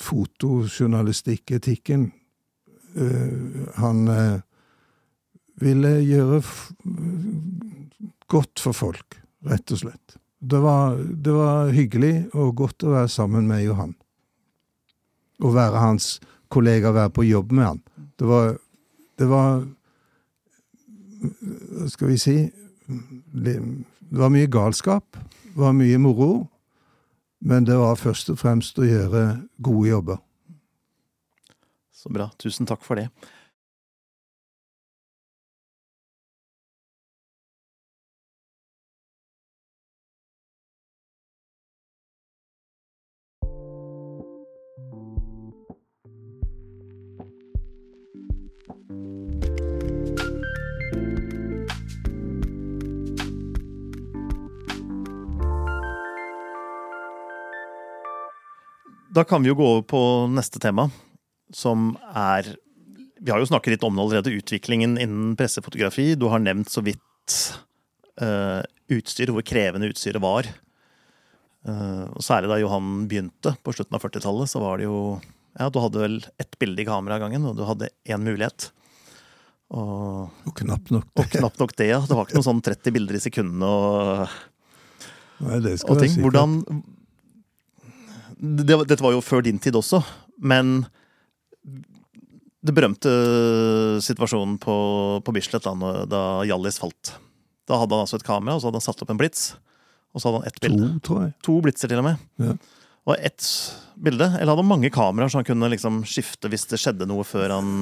fotojournalistikketikken. 0.00 2.12
Eh, 2.94 3.68
han 3.76 4.08
eh, 4.08 4.40
ville 5.60 5.96
gjøre 6.06 6.40
godt 8.30 8.62
for 8.62 8.76
folk, 8.76 9.18
rett 9.50 9.74
og 9.74 9.82
slett. 9.82 10.16
Det 10.44 10.60
var, 10.60 10.98
det 10.98 11.32
var, 11.32 11.70
hyggelig 11.72 12.14
og 12.36 12.54
godt 12.58 12.84
å 12.84 12.92
være 12.94 13.10
sammen 13.12 13.48
med 13.48 13.64
Johan. 13.64 13.94
Å 15.40 15.50
være 15.50 15.82
hans 15.82 16.18
kollega, 16.52 16.92
være 16.94 17.14
på 17.16 17.24
jobb 17.26 17.54
med 17.56 17.66
han. 17.66 17.80
Det 18.20 18.28
var, 18.28 18.52
det 19.18 19.28
var 19.30 19.64
skal 21.92 22.10
vi 22.10 22.18
si 22.18 22.36
Det 23.32 23.56
var 24.12 24.32
mye 24.32 24.50
galskap. 24.50 25.16
Det 25.44 25.56
var 25.56 25.72
mye 25.76 25.98
moro. 25.98 26.48
Men 27.44 27.64
det 27.64 27.76
var 27.76 27.96
først 28.00 28.30
og 28.32 28.38
fremst 28.40 28.78
å 28.80 28.86
gjøre 28.86 29.24
gode 29.64 29.88
jobber. 29.88 30.20
Så 31.92 32.12
bra. 32.12 32.30
Tusen 32.40 32.68
takk 32.68 32.84
for 32.84 33.00
det. 33.00 33.08
Da 59.14 59.22
kan 59.24 59.44
vi 59.44 59.52
jo 59.52 59.54
gå 59.58 59.66
over 59.76 59.82
på 59.86 60.00
neste 60.32 60.58
tema, 60.62 60.88
som 61.54 61.92
er 62.10 62.56
Vi 63.24 63.30
har 63.30 63.40
jo 63.40 63.46
snakket 63.46 63.76
litt 63.76 63.84
om 63.86 63.94
det 63.94 64.02
allerede, 64.02 64.34
utviklingen 64.36 64.98
innen 65.00 65.36
pressefotografi. 65.38 66.12
Du 66.18 66.26
har 66.28 66.42
nevnt 66.42 66.68
så 66.68 66.82
vidt 66.84 67.36
uh, 68.20 68.60
utstyr, 68.92 69.30
hvor 69.32 69.46
krevende 69.46 69.88
utstyret 69.88 70.20
var. 70.20 70.48
Uh, 71.64 72.10
og 72.10 72.20
Særlig 72.26 72.50
da 72.50 72.58
Johan 72.60 73.06
begynte 73.08 73.54
på 73.64 73.72
slutten 73.72 73.96
av 73.96 74.04
40-tallet, 74.04 74.50
så 74.50 74.60
var 74.60 74.82
det 74.82 74.90
jo 74.90 74.98
Ja, 75.56 75.70
du 75.70 75.78
hadde 75.80 76.02
vel 76.02 76.18
ett 76.42 76.58
bilde 76.58 76.82
i 76.82 76.88
kamera 76.88 77.20
gangen, 77.22 77.46
og 77.48 77.56
du 77.56 77.64
hadde 77.64 77.88
én 78.04 78.26
mulighet. 78.26 78.72
Og, 79.72 80.34
og 80.44 80.58
knapt 80.58 80.92
nok 80.92 81.06
det. 81.14 81.22
Og 81.22 81.30
knapt 81.38 81.62
nok 81.62 81.76
det, 81.78 81.88
ja. 81.94 82.02
Det 82.04 82.18
var 82.18 82.26
ikke 82.26 82.42
noe 82.42 82.48
sånn 82.50 82.64
30 82.66 82.98
bilder 82.98 83.16
i 83.16 83.22
sekundet 83.22 83.64
og, 83.64 84.36
Nei, 85.44 85.62
det 85.64 85.78
skal 85.80 85.96
og 85.96 86.02
ting. 86.02 86.18
Hvordan, 86.22 86.58
det, 88.44 88.78
Dette 88.90 89.02
var 89.04 89.14
jo 89.14 89.24
før 89.24 89.44
din 89.46 89.60
tid 89.62 89.76
også, 89.78 90.02
men 90.44 90.82
det 92.64 92.72
berømte 92.72 93.10
situasjonen 94.04 94.56
på, 94.62 94.74
på 95.24 95.34
Bislett 95.36 95.66
da, 95.66 95.92
da 96.08 96.22
Hjallis 96.48 96.80
falt. 96.80 97.12
Da 97.68 97.78
hadde 97.80 97.96
han 97.96 98.06
altså 98.06 98.20
et 98.20 98.26
kamera, 98.26 98.56
og 98.56 98.62
så 98.62 98.70
hadde 98.70 98.80
han 98.80 98.86
satt 98.86 99.04
opp 99.04 99.12
en 99.12 99.20
blits. 99.20 99.50
Og 100.14 100.22
så 100.22 100.30
hadde 100.30 100.40
han 100.40 100.48
ett 100.48 100.60
bilde. 100.62 100.88
To, 100.94 101.02
tror 101.08 101.20
jeg. 101.24 101.34
To 101.44 101.58
blitser, 101.64 101.90
til 101.90 102.00
og 102.00 102.06
med. 102.06 102.24
Ja. 102.40 102.56
Og 103.04 103.16
ett 103.18 103.48
bilde. 104.00 104.30
Eller 104.38 104.52
hadde 104.52 104.62
han 104.62 104.70
mange 104.70 104.92
kameraer, 104.94 105.32
så 105.32 105.42
han 105.42 105.48
kunne 105.48 105.70
liksom 105.72 106.02
skifte 106.08 106.50
hvis 106.52 106.68
det 106.70 106.80
skjedde 106.80 107.08
noe 107.10 107.26
før 107.28 107.56
han 107.56 107.72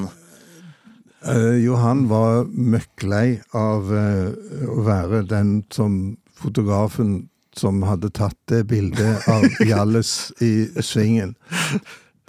uh, 1.29 1.57
Johan 1.63 2.07
var 2.11 2.49
møkklei 2.51 3.43
av 3.59 3.91
uh, 3.93 4.33
å 4.67 4.87
være 4.87 5.23
den 5.31 5.61
som 5.75 6.17
fotografen 6.43 7.21
som 7.59 7.83
hadde 7.87 8.11
tatt 8.15 8.39
det 8.51 8.65
bildet 8.71 9.29
av 9.31 9.45
Hjalles 9.69 10.33
i 10.43 10.69
svingen. 10.83 11.35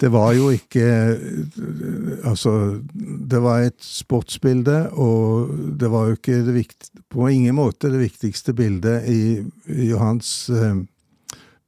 Det 0.00 0.10
var 0.10 0.32
jo 0.34 0.50
ikke 0.50 0.86
Altså, 2.26 2.80
det 3.30 3.40
var 3.44 3.62
et 3.64 3.78
sportsbilde, 3.84 4.90
og 4.90 5.52
det 5.80 5.90
var 5.92 6.08
jo 6.08 6.18
ikke 6.18 6.40
det 6.46 6.54
vikt, 6.56 6.90
på 7.12 7.28
ingen 7.30 7.54
måte 7.58 7.92
det 7.92 8.02
viktigste 8.02 8.54
bildet 8.56 9.06
i, 9.08 9.44
Johans 9.88 10.50
eh, 10.50 10.80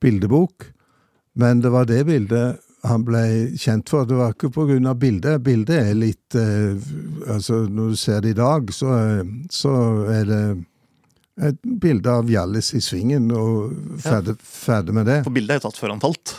bildebok. 0.02 0.70
Men 1.36 1.60
det 1.62 1.70
var 1.70 1.86
det 1.86 2.02
bildet 2.08 2.62
han 2.86 3.04
ble 3.06 3.22
kjent 3.58 3.90
for. 3.90 4.06
Det 4.08 4.16
var 4.18 4.34
ikke 4.34 4.52
på 4.54 4.66
grunn 4.70 4.88
av 4.88 4.98
bildet. 5.00 5.42
Bildet 5.44 5.90
er 5.90 5.98
litt 5.98 6.38
eh, 6.38 6.74
Altså, 7.26 7.64
når 7.66 7.92
du 7.92 8.00
ser 8.00 8.22
det 8.24 8.34
i 8.34 8.38
dag, 8.38 8.72
så, 8.74 8.90
så 9.52 9.74
er 10.12 10.26
det 10.28 10.44
et 11.36 11.58
bilde 11.62 12.10
av 12.10 12.30
Hjallis 12.30 12.72
i 12.76 12.80
svingen, 12.80 13.28
og 13.34 13.74
ferdig, 14.00 14.36
ja. 14.36 14.50
ferdig, 14.50 14.94
med 14.96 15.08
det. 15.10 15.18
For 15.26 15.34
bildet 15.34 15.56
er 15.56 15.60
jo 15.60 15.66
tatt 15.68 15.80
før 15.80 15.92
han 15.92 16.04
falt? 16.04 16.36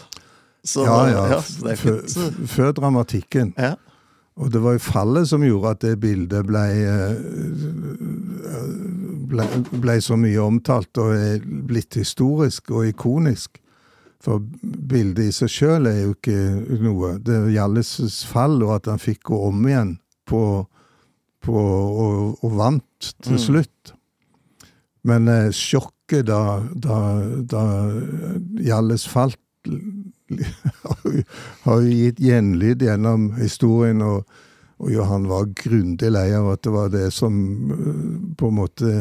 Så, 0.68 0.86
ja, 0.88 1.02
ja. 1.12 1.26
ja 1.38 1.76
før, 1.80 2.02
før, 2.50 2.72
dramatikken. 2.80 3.54
Ja. 3.58 3.76
Og 4.38 4.52
det 4.54 4.62
var 4.62 4.76
jo 4.76 4.82
fallet 4.84 5.30
som 5.30 5.46
gjorde 5.46 5.72
at 5.74 5.84
det 5.86 5.96
bildet 6.02 6.46
ble, 6.46 6.66
ble, 9.32 9.46
ble 9.82 9.96
så 10.04 10.18
mye 10.20 10.44
omtalt 10.44 11.00
og 11.02 11.16
er 11.16 11.40
blitt 11.42 11.98
historisk 11.98 12.70
og 12.70 12.86
ikonisk. 12.92 13.58
For 14.22 14.42
bildet 14.62 15.30
i 15.30 15.34
seg 15.36 15.52
sjøl 15.52 15.90
er 15.90 16.00
jo 16.04 16.16
ikke 16.16 16.38
noe. 16.84 17.16
Det 17.24 17.36
er 17.38 17.52
Hjallis' 17.54 18.24
fall, 18.30 18.60
og 18.66 18.76
at 18.80 18.90
han 18.92 19.02
fikk 19.02 19.30
gå 19.30 19.42
om 19.50 19.66
igjen 19.70 19.94
på, 20.28 20.42
på 21.46 21.58
og, 21.58 22.38
og, 22.42 22.50
vant 22.58 23.12
til 23.24 23.38
mm. 23.38 23.44
slutt. 23.46 23.94
Men 25.08 25.28
eh, 25.32 25.52
sjokket 25.56 26.28
da, 26.30 26.60
da, 26.76 26.98
da 27.48 27.64
Hjalles 28.64 29.08
falt, 29.10 29.40
har 31.66 31.80
jo 31.82 31.88
gitt 31.92 32.20
gjenlyd 32.24 32.84
gjennom 32.84 33.32
historien. 33.40 34.04
og 34.04 34.28
og 34.78 34.92
Johan 34.94 35.26
var 35.26 35.48
grundig 35.58 36.10
lei 36.14 36.28
av 36.38 36.52
at 36.52 36.62
det 36.66 36.72
var 36.74 36.90
det 36.94 37.08
som 37.16 37.38
eh, 37.74 38.02
på 38.38 38.50
en 38.52 38.58
måte 38.60 38.92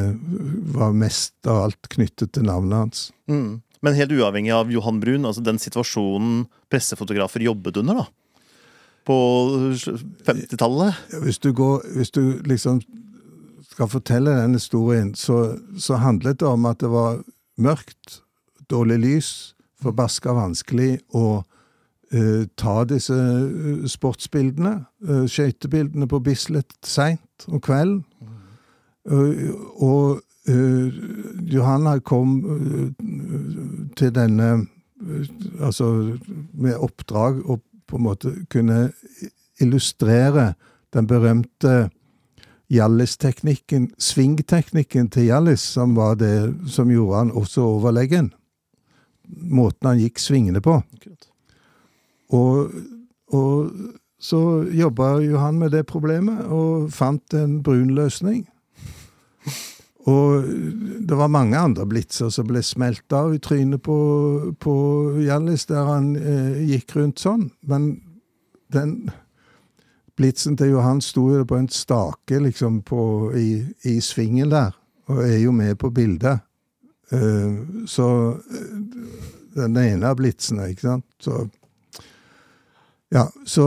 var 0.72 0.96
mest 0.96 1.36
av 1.44 1.66
alt 1.66 1.90
knyttet 1.92 2.32
til 2.32 2.46
navnet 2.48 2.78
hans. 2.78 3.02
Mm. 3.28 3.60
Men 3.84 3.98
helt 3.98 4.14
uavhengig 4.16 4.54
av 4.56 4.72
Johan 4.72 5.02
Brun, 5.02 5.28
altså 5.28 5.44
den 5.44 5.60
situasjonen 5.60 6.46
pressefotografer 6.72 7.44
jobbet 7.44 7.76
under, 7.82 8.00
da? 8.00 8.06
På 9.06 9.16
50-tallet? 10.26 10.96
Hvis 11.22 11.38
Hvis 11.44 12.10
du 12.10 12.40
liksom 12.42 12.80
skal 13.76 13.90
fortelle 13.92 14.32
den 14.38 14.56
historien, 14.56 15.14
så, 15.14 15.58
så, 15.78 15.98
handlet 16.00 16.40
det 16.40 16.48
om 16.48 16.64
at 16.64 16.80
det 16.80 16.88
var 16.88 17.20
mørkt, 17.60 18.22
dårlig 18.70 18.96
lys, 19.02 19.28
forbaska 19.84 20.32
vanskelig 20.32 20.94
å 21.12 21.42
uh, 21.44 22.44
ta 22.56 22.76
disse 22.88 23.12
uh, 23.12 23.84
sportsbildene. 23.84 24.78
Uh, 25.04 25.26
Skøytebildene 25.28 26.08
på 26.08 26.22
Bislett 26.24 26.72
seint 26.82 27.46
om 27.48 27.60
kvelden. 27.60 28.04
og 29.76 30.22
Johanna 31.46 31.98
kom 32.02 32.32
til 33.96 34.10
denne 34.14 34.66
Altså 35.60 36.16
med 36.54 36.74
oppdrag 36.82 37.38
å 37.44 37.58
på 37.86 37.98
en 37.98 38.02
måte 38.02 38.32
kunne 38.50 38.88
illustrere 39.62 40.54
den 40.94 41.06
berømte 41.06 41.90
Hjallis-teknikken, 42.72 43.92
svingteknikken 43.98 45.10
til 45.14 45.28
Hjallis, 45.28 45.62
som 45.76 45.94
var 45.96 46.16
det 46.18 46.54
som 46.70 46.90
gjorde 46.90 47.20
han 47.20 47.30
også 47.30 47.62
overlegen. 47.76 48.32
Måten 49.26 49.90
han 49.90 50.02
gikk 50.02 50.18
svingende 50.22 50.62
på. 50.62 50.80
Og, 52.34 52.74
og 53.30 53.70
så 54.18 54.40
jobba 54.74 55.16
Johan 55.22 55.58
med 55.62 55.76
det 55.76 55.86
problemet, 55.86 56.46
og 56.50 56.90
fant 56.94 57.34
en 57.38 57.60
brun 57.62 57.94
løsning. 57.94 58.46
Og 60.06 60.46
det 61.06 61.18
var 61.18 61.30
mange 61.30 61.58
andre 61.58 61.86
blitser 61.86 62.30
som 62.30 62.46
ble 62.46 62.62
smelt 62.62 63.12
av 63.14 63.34
i 63.34 63.40
trynet 63.42 63.82
på, 63.82 63.98
på 64.62 64.74
Hjallis 65.18 65.66
der 65.66 65.88
han 65.88 66.12
eh, 66.14 66.60
gikk 66.70 66.94
rundt 66.98 67.22
sånn. 67.22 67.48
Men 67.66 67.88
den 68.74 69.10
blitsen 70.16 70.56
til 70.56 70.74
Johan 70.74 71.00
sto 71.04 71.28
jo 71.34 71.44
på 71.44 71.58
en 71.60 71.68
stake 71.68 72.40
liksom 72.42 72.80
på, 72.82 73.32
i, 73.36 73.64
i 73.84 74.00
svingen 74.00 74.50
der, 74.50 74.76
og 75.06 75.22
er 75.24 75.38
jo 75.38 75.52
med 75.52 75.76
på 75.78 75.90
bildet. 75.90 76.42
Uh, 77.12 77.86
så 77.86 78.34
eh, 78.34 78.72
den 79.54 79.76
ene 79.78 80.08
av 80.08 80.16
blitsene, 80.18 80.72
ikke 80.72 80.88
sant. 80.88 81.04
Så 81.22 81.44
ja, 83.14 83.28
så 83.46 83.66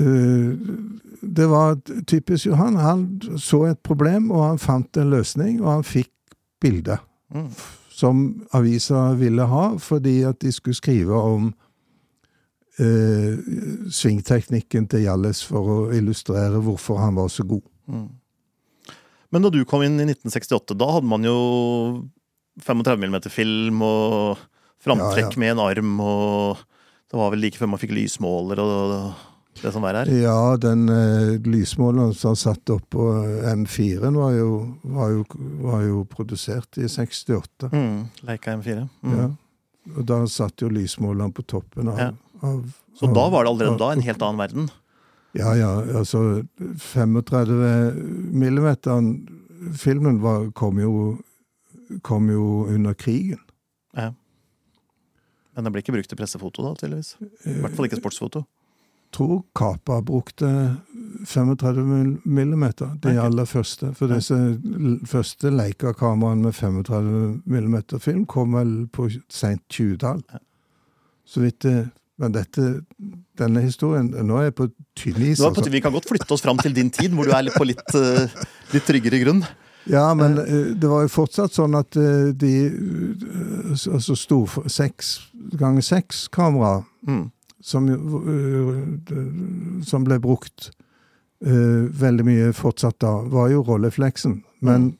uh, 0.00 0.56
det 1.22 1.46
var 1.46 1.78
typisk 2.06 2.46
Johan. 2.46 2.76
Han 2.76 3.04
så 3.38 3.64
et 3.70 3.78
problem, 3.86 4.30
og 4.30 4.48
han 4.48 4.58
fant 4.58 4.96
en 4.96 5.10
løsning, 5.10 5.60
og 5.62 5.72
han 5.72 5.86
fikk 5.86 6.10
bildet. 6.60 6.98
Mm. 7.34 7.48
Som 7.92 8.24
avisa 8.52 9.12
ville 9.14 9.46
ha, 9.46 9.76
fordi 9.78 10.22
at 10.26 10.42
de 10.42 10.52
skulle 10.52 10.74
skrive 10.74 11.14
om 11.14 11.52
uh, 12.80 13.38
svingteknikken 13.92 14.88
til 14.90 15.06
Hjalles 15.06 15.42
for 15.46 15.74
å 15.74 15.78
illustrere 15.96 16.62
hvorfor 16.62 17.00
han 17.02 17.18
var 17.18 17.30
så 17.32 17.46
god. 17.48 17.64
Mm. 17.90 18.08
Men 19.32 19.46
da 19.46 19.52
du 19.52 19.62
kom 19.68 19.84
inn 19.84 20.00
i 20.00 20.06
1968, 20.08 20.76
da 20.76 20.90
hadde 20.96 21.08
man 21.08 21.24
jo 21.24 21.36
35 22.60 23.08
mm 23.08 23.18
film 23.32 23.84
og 23.86 24.40
framtrekk 24.82 25.30
ja, 25.30 25.32
ja. 25.32 25.40
med 25.40 25.54
en 25.54 25.62
arm 25.64 25.92
og 26.04 26.62
det 27.12 27.20
var 27.20 27.32
vel 27.32 27.44
like 27.44 27.60
før 27.60 27.70
man 27.72 27.80
fikk 27.80 27.94
lysmåler 27.96 28.60
og 28.60 28.94
det 29.60 29.72
som 29.72 29.84
var 29.84 29.94
her? 29.94 30.08
Ja, 30.16 30.56
den 30.56 30.88
eh, 30.88 31.34
lysmåleren 31.44 32.14
som 32.16 32.36
satt 32.36 32.70
opp 32.72 32.86
på 32.90 33.08
M4-en, 33.52 34.16
var, 34.16 34.38
var, 34.82 35.12
var, 35.60 35.82
jo 35.84 36.04
produsert 36.08 36.78
i 36.80 36.88
68. 36.88 37.68
Mm, 37.72 37.98
Leica 38.26 38.56
M4. 38.56 38.86
Mm. 39.04 39.18
Ja. 39.18 39.28
Og 39.92 40.06
da 40.08 40.22
satt 40.30 40.64
jo 40.64 40.70
lysmåleren 40.72 41.34
på 41.36 41.44
toppen 41.44 41.92
av, 41.92 42.00
ja. 42.00 42.10
Av 42.42 42.72
Så 42.98 43.08
da 43.14 43.26
var 43.32 43.44
det 43.44 43.50
allerede 43.50 43.76
av, 43.76 43.82
da 43.82 43.90
en 43.94 44.06
helt 44.06 44.22
annen 44.22 44.40
verden? 44.42 44.70
Ja, 45.32 45.54
ja. 45.56 45.70
Altså 45.98 46.42
35 46.78 48.32
millimeter 48.32 49.04
Filmen 49.78 50.18
var, 50.20 50.50
kom, 50.58 50.80
jo, 50.82 51.18
kom 52.02 52.30
jo 52.30 52.66
under 52.66 52.94
krigen. 52.98 53.38
Ja. 53.94 54.10
Men 55.54 55.68
den 55.68 55.74
ble 55.74 55.84
ikke 55.84 55.94
brukt 55.94 56.10
til 56.10 56.18
pressefoto, 56.18 56.64
da, 56.64 56.72
tydeligvis? 56.80 57.14
I 57.46 57.60
hvert 57.62 57.76
fall 57.76 57.86
ikke 57.86 58.00
sportsfoto. 58.00 58.42
Jeg 58.42 59.18
tror 59.18 59.42
Kapa 59.54 59.98
brukte 60.00 60.48
35 61.28 62.22
millimeter, 62.24 62.94
de 63.04 63.12
aller 63.20 63.44
første. 63.44 63.90
For 63.94 64.08
disse 64.08 64.38
første 65.06 65.52
Leica-kameraene 65.52 66.48
med 66.48 66.56
35 66.56 67.42
millimeter 67.44 68.00
film 68.00 68.24
kom 68.26 68.56
vel 68.56 68.72
på 68.88 69.10
seint 69.28 69.62
20-tall. 69.68 70.24
Så 71.28 71.44
vidt 71.44 71.60
det 71.62 71.76
men 72.22 72.34
dette, 72.34 72.68
denne 73.38 73.64
historien 73.64 74.12
Nå 74.12 74.38
er 74.38 74.50
jeg 74.50 74.56
på 74.60 74.68
tynn 74.98 75.24
is. 75.26 75.42
Altså. 75.42 75.66
Vi 75.72 75.82
kan 75.82 75.94
godt 75.94 76.06
flytte 76.10 76.30
oss 76.36 76.44
fram 76.44 76.60
til 76.62 76.74
din 76.76 76.92
tid, 76.94 77.14
hvor 77.16 77.26
du 77.26 77.34
er 77.34 77.50
på 77.54 77.66
litt, 77.66 77.82
uh, 77.98 78.30
litt 78.74 78.86
tryggere 78.86 79.22
grunn. 79.24 79.42
Ja, 79.90 80.12
men 80.14 80.38
uh, 80.38 80.70
det 80.78 80.88
var 80.90 81.02
jo 81.02 81.12
fortsatt 81.12 81.56
sånn 81.56 81.74
at 81.78 81.98
uh, 81.98 82.30
de 82.30 82.52
altså 83.74 84.16
sto 84.18 84.44
for 84.46 84.70
seks 84.70 85.16
ganger 85.58 85.82
seks-kamera 85.82 86.84
mm. 87.08 87.24
som, 87.58 87.88
som, 89.88 90.06
ble 90.06 90.20
brukt 90.22 90.70
uh, 91.42 91.88
veldig 92.04 92.26
mye 92.28 92.50
fortsatt 92.56 93.00
da, 93.02 93.16
var 93.32 93.50
jo 93.50 93.64
rollefleksen. 93.66 94.38
Men 94.62 94.92
mm. 94.92 94.98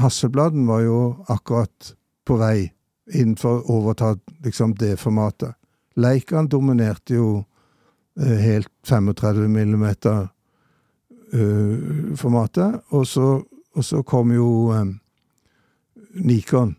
Hasselbladen 0.00 0.64
var 0.70 0.86
jo 0.86 1.00
akkurat 1.28 1.92
på 2.24 2.38
vei 2.40 2.70
innenfor 3.12 3.60
å 3.66 3.82
overta 3.82 4.14
liksom, 4.46 4.72
det 4.80 4.96
formatet. 5.02 5.52
Leikan 6.00 6.48
dominerte 6.48 7.16
jo 7.18 7.28
uh, 7.42 8.36
helt 8.42 8.70
35 8.88 9.48
millimeter 9.48 10.28
uh, 11.34 12.16
formatet, 12.18 12.80
og 12.92 13.06
så, 13.06 13.34
og 13.74 13.84
så 13.84 14.02
kom 14.02 14.32
jo 14.34 14.48
um, 14.72 14.96
Nikon 16.14 16.76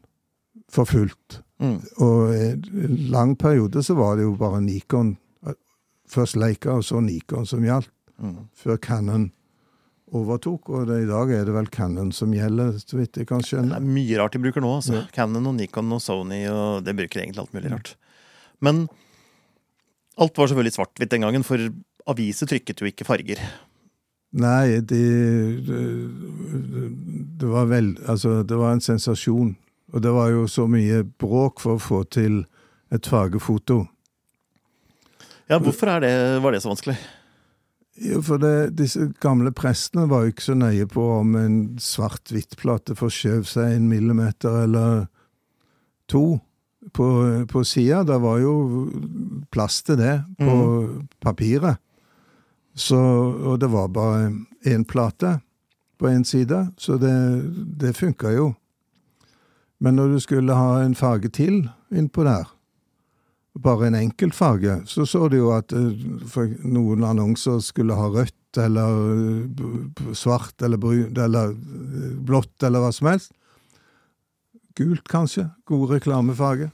for 0.72 0.90
fullt. 0.90 1.42
Mm. 1.64 1.80
Og 2.04 2.34
en 2.36 2.98
lang 3.14 3.38
periode 3.40 3.84
så 3.84 3.96
var 3.96 4.18
det 4.18 4.28
jo 4.28 4.36
bare 4.40 4.62
Nikon. 4.62 5.18
Først 6.10 6.36
Leica, 6.38 6.76
og 6.78 6.84
så 6.86 7.00
Nikon 7.02 7.46
som 7.50 7.64
gjaldt. 7.66 7.90
Mm. 8.22 8.46
Før 8.54 8.78
Cannon 8.78 9.32
overtok, 10.14 10.70
og 10.70 10.88
det, 10.90 11.00
i 11.04 11.10
dag 11.10 11.32
er 11.34 11.48
det 11.48 11.56
vel 11.56 11.70
Cannon 11.74 12.12
som 12.14 12.34
gjelder, 12.36 12.76
så 12.78 13.00
vidt 13.00 13.18
jeg 13.18 13.28
kan 13.30 13.42
skjønne. 13.44 13.74
Det 13.74 13.80
er 13.80 13.96
mye 13.96 14.20
rart 14.22 14.36
de 14.36 14.42
bruker 14.44 14.64
nå. 14.64 14.76
altså. 14.78 15.00
Ja. 15.00 15.06
Cannon 15.16 15.50
og 15.50 15.58
Nikon 15.58 15.96
og 15.96 16.04
Sony, 16.04 16.44
og 16.52 16.86
det 16.86 16.96
bruker 17.00 17.24
egentlig 17.24 17.42
alt 17.44 17.56
mulig 17.56 17.72
rart. 17.74 17.96
Men 18.62 18.86
alt 20.20 20.38
var 20.38 20.50
selvfølgelig 20.50 20.78
svart-hvitt 20.78 21.14
den 21.16 21.26
gangen, 21.26 21.46
for 21.48 21.62
aviser 22.10 22.50
trykket 22.50 22.84
jo 22.84 22.90
ikke 22.90 23.08
farger. 23.08 23.42
Nei, 24.34 24.82
det, 24.82 25.02
det, 27.38 27.46
var 27.46 27.68
vel 27.70 27.92
Altså, 28.10 28.42
det 28.42 28.58
var 28.58 28.74
en 28.74 28.82
sensasjon 28.82 29.52
og 29.94 30.02
det 30.02 30.12
var 30.14 30.32
jo 30.34 30.46
så 30.50 30.66
mye 30.70 31.04
bråk 31.22 31.62
for 31.62 31.78
å 31.78 31.82
få 31.82 32.00
til 32.10 32.44
et 32.94 33.08
fargefoto. 33.10 33.84
Ja, 35.52 35.60
hvorfor 35.62 35.92
det, 36.02 36.14
var 36.42 36.56
det 36.56 36.64
så 36.64 36.72
vanskelig? 36.72 36.96
Jo, 38.02 38.24
for 38.26 38.42
det, 38.42 38.74
disse 38.80 39.12
gamle 39.22 39.52
prestene 39.54 40.08
var 40.10 40.24
jo 40.24 40.34
ikke 40.34 40.48
så 40.48 40.56
nøye 40.58 40.88
på 40.90 41.04
om 41.20 41.36
en 41.38 41.58
svart-hvitt-plate 41.82 42.98
forskjøv 42.98 43.46
seg 43.50 43.76
en 43.76 43.86
millimeter 43.92 44.64
eller 44.64 45.06
to 46.10 46.40
på, 46.92 47.08
på 47.50 47.64
sida. 47.64 48.04
Det 48.04 48.18
var 48.22 48.42
jo 48.44 48.54
plass 49.54 49.82
til 49.84 49.98
det 50.02 50.18
på 50.40 50.58
mm. 50.58 51.08
papiret. 51.24 51.80
Så, 52.76 52.98
og 52.98 53.60
det 53.62 53.70
var 53.70 53.92
bare 53.94 54.32
én 54.66 54.86
plate 54.88 55.38
på 56.00 56.10
én 56.10 56.24
side, 56.26 56.72
så 56.78 56.98
det, 56.98 57.14
det 57.80 57.94
funka 57.98 58.32
jo. 58.34 58.54
Men 59.84 59.96
når 60.00 60.16
du 60.16 60.20
skulle 60.24 60.58
ha 60.58 60.82
en 60.82 60.96
farge 60.96 61.30
til 61.30 61.68
innpå 61.94 62.26
der, 62.26 62.50
bare 63.62 63.88
en 63.88 63.96
enkelt 64.00 64.36
farge, 64.36 64.80
så 64.90 65.06
så 65.06 65.28
du 65.30 65.38
jo 65.38 65.52
at 65.54 65.74
eh, 65.74 66.56
noen 66.66 67.04
annonser 67.06 67.60
skulle 67.62 67.94
ha 67.94 68.08
rødt 68.10 68.58
eller 68.58 70.14
svart 70.14 70.62
eller 70.62 70.78
brunt 70.82 71.18
eller 71.18 71.52
eh, 71.54 72.16
blått 72.26 72.64
eller 72.64 72.82
hva 72.82 72.92
som 72.96 73.12
helst. 73.12 73.34
Gult, 74.80 75.06
kanskje. 75.12 75.50
God 75.70 75.92
reklamefarge. 75.94 76.72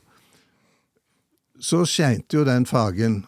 Så 1.60 1.84
skeinte 1.90 2.40
jo 2.40 2.46
den 2.48 2.68
fargen 2.70 3.24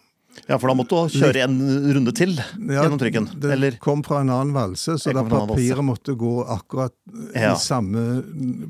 ja, 0.47 0.57
for 0.59 0.71
da 0.71 0.75
måtte 0.75 0.95
du 0.95 1.17
kjøre 1.19 1.43
en 1.45 1.57
runde 1.95 2.13
til 2.15 2.33
ja, 2.37 2.81
gjennom 2.81 2.99
trykken? 3.01 3.27
Det 3.41 3.51
eller? 3.55 3.77
kom 3.83 4.03
fra 4.05 4.21
en 4.23 4.31
annen 4.31 4.53
valse, 4.55 4.97
så 4.99 5.13
da 5.15 5.23
papiret 5.27 5.83
måtte 5.85 6.15
gå 6.19 6.35
akkurat 6.47 6.95
ja. 7.35 7.53
samme, 7.59 8.21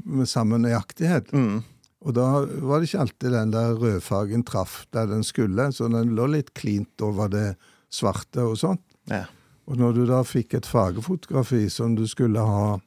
med 0.05 0.29
samme 0.29 0.57
nøyaktighet. 0.61 1.31
Mm. 1.33 1.61
Og 2.01 2.15
da 2.17 2.27
var 2.65 2.81
det 2.81 2.89
ikke 2.89 3.03
alltid 3.05 3.35
den 3.37 3.53
der 3.53 3.75
rødfargen 3.77 4.45
traff 4.47 4.81
der 4.95 5.09
den 5.11 5.21
skulle, 5.25 5.69
så 5.75 5.89
den 5.91 6.15
lå 6.17 6.27
litt 6.33 6.53
klint 6.57 7.05
over 7.05 7.29
det 7.31 7.47
svarte 7.93 8.45
og 8.47 8.57
sånt. 8.61 8.83
Ja. 9.11 9.27
Og 9.69 9.77
når 9.77 9.99
du 9.99 10.03
da 10.09 10.23
fikk 10.25 10.57
et 10.57 10.69
fargefotografi 10.69 11.67
som 11.69 11.93
du 11.95 12.07
skulle 12.09 12.41
ha 12.41 12.79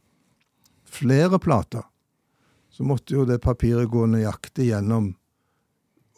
flere 0.91 1.39
plater, 1.43 1.87
så 2.75 2.87
måtte 2.87 3.15
jo 3.15 3.27
det 3.29 3.39
papiret 3.43 3.87
gå 3.91 4.07
nøyaktig 4.11 4.73
gjennom 4.73 5.13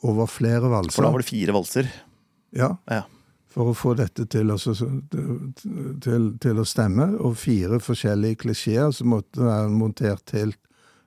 over 0.06 0.28
flere 0.30 0.70
valser. 0.72 0.96
For 0.96 1.08
da 1.08 1.12
var 1.12 1.24
det 1.24 1.28
fire 1.28 1.54
valser? 1.56 1.90
Ja. 2.56 2.70
ja. 2.88 3.02
For 3.52 3.72
å 3.72 3.76
få 3.76 3.92
dette 3.98 4.24
til, 4.32 4.52
altså, 4.52 4.72
til, 6.04 6.30
til, 6.40 6.60
å 6.60 6.64
stemme. 6.68 7.10
Og 7.20 7.36
fire 7.40 7.80
forskjellige 7.82 8.40
klisjeer 8.44 8.92
som 8.94 9.12
måtte 9.12 9.44
være 9.44 9.70
montert 9.72 10.32
helt 10.36 10.60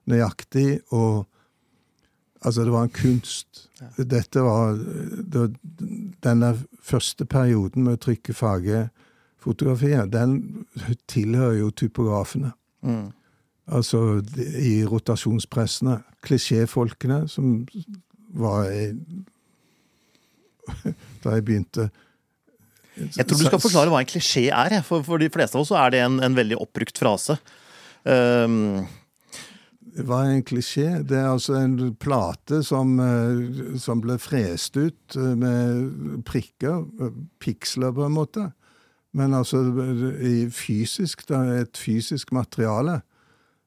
nøyaktig. 0.09 0.81
og 0.93 1.25
Altså, 2.39 2.63
det 2.63 2.71
var 2.71 2.85
en 2.88 2.95
kunst. 2.95 3.65
Dette 3.97 4.41
var 4.45 4.77
det, 4.79 5.49
Denne 6.23 6.53
første 6.81 7.25
perioden 7.27 7.83
med 7.83 7.97
å 7.97 8.03
trykke 8.05 8.33
fargefotografier, 8.33 10.05
den 10.07 10.65
tilhører 11.12 11.57
jo 11.59 11.71
typografene. 11.75 12.53
Mm. 12.79 13.09
Altså 13.69 14.21
i 14.58 14.79
rotasjonspressene. 14.89 15.99
Klisjéfolkene 16.25 17.23
som 17.29 17.62
var 18.36 18.69
da 21.23 21.36
jeg 21.36 21.45
begynte. 21.45 21.89
Jeg 22.99 23.25
tror 23.25 23.39
du 23.39 23.47
skal 23.47 23.62
forklare 23.63 23.91
hva 23.93 24.01
en 24.03 24.10
klisjé 24.10 24.49
er. 24.51 24.79
For, 24.86 25.05
for 25.05 25.21
de 25.21 25.29
fleste 25.32 25.58
av 25.58 25.65
oss 25.65 25.73
er 25.75 25.93
det 25.93 26.01
en, 26.03 26.19
en 26.23 26.38
veldig 26.38 26.58
oppbrukt 26.60 26.99
frase. 26.99 27.38
Um... 28.03 28.86
hva 30.08 30.21
er 30.25 30.38
en 30.38 30.45
klisjé? 30.47 30.88
Det 31.08 31.17
er 31.19 31.29
altså 31.32 31.58
en 31.60 31.77
plate 31.99 32.62
som, 32.65 32.95
eh, 33.03 33.75
som 33.82 34.03
ble 34.03 34.15
frest 34.21 34.79
ut 34.79 35.17
eh, 35.19 35.34
med 35.39 36.23
prikker, 36.27 36.86
piksler 37.43 37.95
på 37.95 38.08
en 38.08 38.17
måte. 38.17 38.49
Men 39.17 39.34
altså 39.34 39.63
i 40.21 40.49
fysisk, 40.53 41.23
et 41.34 41.79
fysisk 41.79 42.34
materiale 42.36 42.99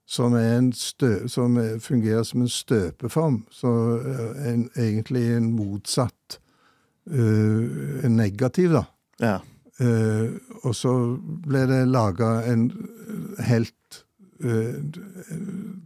som, 0.07 0.35
er 0.35 0.59
en 0.59 0.73
stø, 0.73 1.29
som 1.29 1.57
er, 1.57 1.79
fungerer 1.81 2.23
som 2.23 2.43
en 2.43 2.49
støpeform. 2.49 3.43
Så 3.51 3.71
eh, 3.99 4.53
en, 4.53 4.67
egentlig 4.77 5.25
en 5.37 5.53
motsatt 5.57 6.39
uh, 7.11 8.05
En 8.05 8.17
negativ, 8.17 8.73
da. 8.73 8.85
Ja. 9.21 9.39
Uh, 9.81 10.39
og 10.63 10.75
så 10.77 10.93
ble 11.47 11.65
det 11.67 11.81
laga 11.89 12.43
en 12.47 12.69
helt 13.43 14.05
uh, 14.45 14.77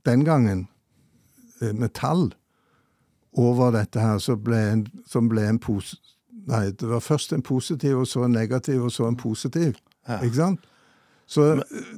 Den 0.05 0.25
gangen 0.25 0.67
metall 1.73 2.35
over 3.33 3.71
dette 3.73 4.01
her, 4.01 4.19
som 4.21 4.43
ble 4.45 4.59
en, 4.73 4.83
som 5.09 5.29
ble 5.29 5.47
en 5.49 5.59
pos... 5.61 5.95
Nei, 6.47 6.69
det 6.77 6.87
var 6.89 7.01
først 7.01 7.33
en 7.33 7.43
positiv, 7.43 8.03
og 8.03 8.07
så 8.07 8.27
en 8.27 8.37
negativ, 8.37 8.85
og 8.85 8.93
så 8.93 9.09
en 9.09 9.17
positiv. 9.17 9.79
Ja. 10.09 10.21
Ikke 10.21 10.37
sant? 10.37 10.69
Så, 11.27 11.43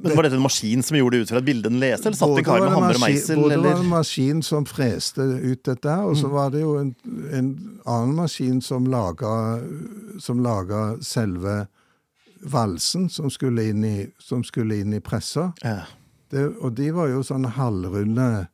Men 0.01 0.15
Var 0.15 0.23
dette 0.25 0.35
en 0.39 0.41
maskin 0.41 0.81
som 0.81 0.97
gjorde 0.97 1.17
det 1.19 1.21
ut 1.27 1.29
fra 1.29 1.37
et 1.37 1.45
bilde 1.45 1.69
den 1.69 1.79
leste, 1.79 2.07
eller 2.09 2.17
satt 2.17 2.37
en 2.39 2.43
kar 2.47 2.63
med 2.63 2.71
hammer 2.73 2.97
og 2.97 3.03
meisel? 3.03 3.37
Både 3.37 3.53
eller? 3.53 3.75
var 3.75 3.83
en 3.83 3.91
maskin 3.91 4.39
som 4.41 4.65
freste 4.65 5.21
ut 5.21 5.61
dette, 5.69 5.97
og 6.01 6.15
så 6.17 6.25
Mm. 6.27 6.33
var 6.33 6.49
det 6.49 6.61
jo 6.61 6.71
en, 6.79 6.95
en 7.31 7.49
annen 7.85 8.15
maskin 8.15 8.61
som 8.61 8.87
laga, 8.89 9.61
som 10.19 10.39
laga 10.41 10.97
selve 11.05 11.67
valsen 12.41 13.09
som 13.09 13.29
skulle 13.29 13.69
inn 13.69 13.83
i, 13.85 14.07
som 14.19 14.41
skulle 14.43 14.79
inn 14.81 14.93
i 14.93 14.99
pressa. 14.99 15.51
Ja. 15.61 15.83
Det, 16.31 16.47
og 16.61 16.73
de 16.77 16.89
var 16.95 17.07
jo 17.09 17.21
sånn 17.21 17.45
halvrunde 17.45 18.47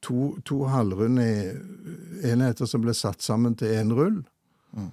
to, 0.00 0.36
to 0.44 0.64
halvrunde 0.70 1.26
enheter 2.24 2.66
som 2.68 2.82
ble 2.84 2.94
satt 2.94 3.22
sammen 3.24 3.54
til 3.58 3.72
én 3.74 3.92
rull. 3.94 4.20
Mm. 4.76 4.90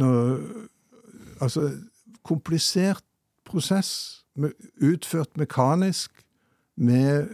Når, 0.00 0.38
altså 1.40 1.70
komplisert 2.24 3.04
prosess, 3.44 4.24
med, 4.34 4.52
utført 4.82 5.36
mekanisk, 5.38 6.10
med, 6.76 7.28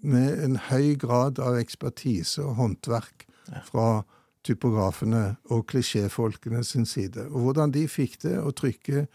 med 0.00 0.44
en 0.44 0.56
høy 0.70 0.94
grad 0.96 1.40
av 1.42 1.58
ekspertise 1.60 2.40
og 2.44 2.56
håndverk 2.56 3.26
fra 3.66 4.04
typografene 4.46 5.36
og 5.52 5.66
klisjéfolkene 5.70 6.64
sin 6.64 6.86
side. 6.86 7.28
Og 7.30 7.46
hvordan 7.46 7.74
de 7.74 7.84
fikk 7.90 8.22
det 8.24 8.38
å 8.40 8.54
trykke 8.56 9.06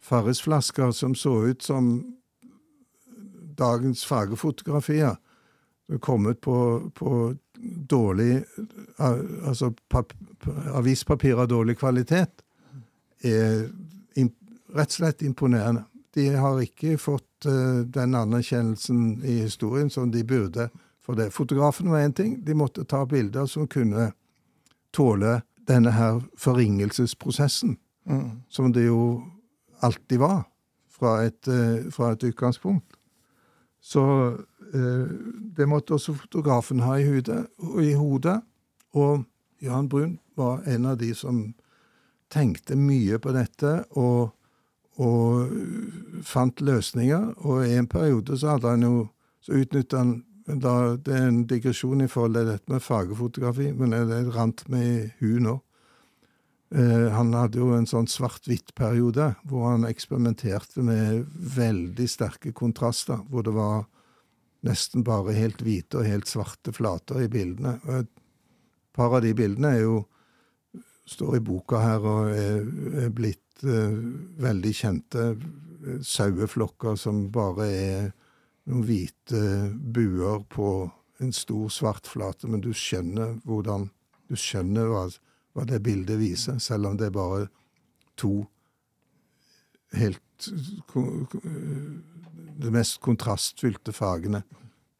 Farrisflasker 0.00 0.94
som 0.96 1.14
så 1.14 1.34
ut 1.52 1.62
som 1.62 1.90
dagens 3.58 4.04
fargefotografier. 4.06 5.16
kommet 6.00 6.40
på, 6.40 6.90
på 6.94 7.34
dårlig 7.90 8.44
Altså 8.98 9.72
pap, 9.88 10.12
avispapir 10.72 11.36
av 11.36 11.48
dårlig 11.48 11.76
kvalitet. 11.76 12.42
Er 13.22 13.68
rett 14.74 14.90
og 14.90 14.98
slett 14.98 15.22
imponerende. 15.22 15.84
De 16.14 16.26
har 16.34 16.58
ikke 16.62 16.96
fått 16.98 17.46
uh, 17.46 17.82
den 17.86 18.16
anerkjennelsen 18.18 19.20
i 19.22 19.40
historien 19.44 19.90
som 19.90 20.10
de 20.10 20.24
burde 20.26 20.68
for 21.04 21.18
det. 21.18 21.30
Fotografen 21.34 21.90
var 21.90 22.02
én 22.04 22.14
ting. 22.14 22.40
De 22.44 22.54
måtte 22.54 22.84
ta 22.84 23.04
bilder 23.06 23.46
som 23.46 23.68
kunne 23.70 24.10
tåle 24.92 25.40
denne 25.68 25.94
her 25.94 26.22
forringelsesprosessen, 26.38 27.78
Mm. 28.08 28.40
som 28.48 28.72
det 28.72 28.86
jo 28.86 29.22
alltid 29.80 30.18
var 30.18 30.44
fra 30.88 31.22
et, 31.22 31.48
uh, 31.48 31.90
fra 31.90 32.12
et 32.12 32.24
utgangspunkt. 32.24 32.96
Så 33.80 34.02
uh, 34.74 35.08
det 35.56 35.68
måtte 35.68 35.94
også 35.94 36.14
fotografen 36.14 36.80
ha 36.80 36.96
i 36.98 37.04
hodet, 37.04 37.46
i 37.80 37.92
hodet. 37.92 38.40
Og 38.92 39.24
Jan 39.62 39.88
Brun 39.88 40.18
var 40.36 40.62
en 40.66 40.86
av 40.86 40.98
de 40.98 41.14
som 41.14 41.54
tenkte 42.30 42.76
mye 42.76 43.18
på 43.18 43.32
dette 43.36 43.84
og, 43.90 44.30
og 45.00 46.24
fant 46.26 46.60
løsninger. 46.60 47.32
Og 47.46 47.64
i 47.66 47.76
en 47.78 47.88
periode 47.90 48.36
så 48.38 48.56
hadde 48.56 48.76
han 48.76 48.86
jo 48.86 49.08
Så 49.40 49.56
utnytta 49.56 49.96
han 49.96 50.18
da, 50.44 50.96
Det 50.96 51.14
er 51.14 51.28
en 51.28 51.46
digresjon 51.48 52.02
i 52.04 52.08
forhold 52.08 52.34
til 52.34 52.48
dette 52.50 52.72
med 52.72 52.82
fargefotografi, 52.82 53.70
men 53.72 53.90
det 53.90 54.34
rant 54.34 54.68
med 54.68 54.84
i 54.84 55.10
huet 55.20 55.42
nå. 55.46 55.54
Eh, 56.74 57.08
han 57.10 57.32
hadde 57.34 57.58
jo 57.58 57.72
en 57.74 57.86
sånn 57.88 58.06
svart-hvitt-periode 58.06 59.32
hvor 59.48 59.70
han 59.72 59.86
eksperimenterte 59.88 60.84
med 60.86 61.24
veldig 61.56 62.06
sterke 62.10 62.52
kontraster, 62.52 63.22
hvor 63.30 63.46
det 63.46 63.54
var 63.56 63.88
nesten 64.66 65.02
bare 65.06 65.34
helt 65.34 65.62
hvite 65.64 65.98
og 65.98 66.06
helt 66.06 66.30
svarte 66.30 66.74
flater 66.76 67.24
i 67.24 67.30
bildene. 67.32 67.78
Og 67.88 68.02
et 68.02 68.12
par 68.94 69.16
av 69.16 69.24
de 69.24 69.32
bildene 69.34 69.74
er 69.74 69.84
jo 69.86 70.04
står 71.10 71.40
i 71.40 71.42
boka 71.42 71.80
her 71.82 72.06
og 72.06 72.30
er, 72.30 72.66
er 73.06 73.14
blitt 73.14 73.42
eh, 73.64 73.96
veldig 74.42 74.72
kjente 74.76 75.24
eh, 75.34 75.98
saueflokker 76.04 76.96
som 77.00 77.26
bare 77.32 77.66
er 77.70 78.10
noen 78.70 78.84
hvite 78.86 79.40
buer 79.94 80.42
på 80.52 80.68
en 81.20 81.32
stor, 81.36 81.68
svart 81.72 82.06
flate, 82.08 82.48
men 82.48 82.60
du 82.64 82.70
skjønner 82.72 83.38
hvordan 83.44 83.90
Du 84.30 84.36
skjønner 84.38 84.86
hva, 84.86 85.00
hva 85.58 85.64
det 85.66 85.80
bildet 85.82 86.20
viser, 86.20 86.60
selv 86.62 86.86
om 86.86 86.96
det 86.96 87.08
er 87.08 87.16
bare 87.16 87.48
to 88.16 88.46
helt 89.92 90.50
ko- 90.86 91.26
ko- 91.30 91.40
De 92.60 92.70
mest 92.70 93.00
kontrastfylte 93.00 93.92
fargene 93.92 94.42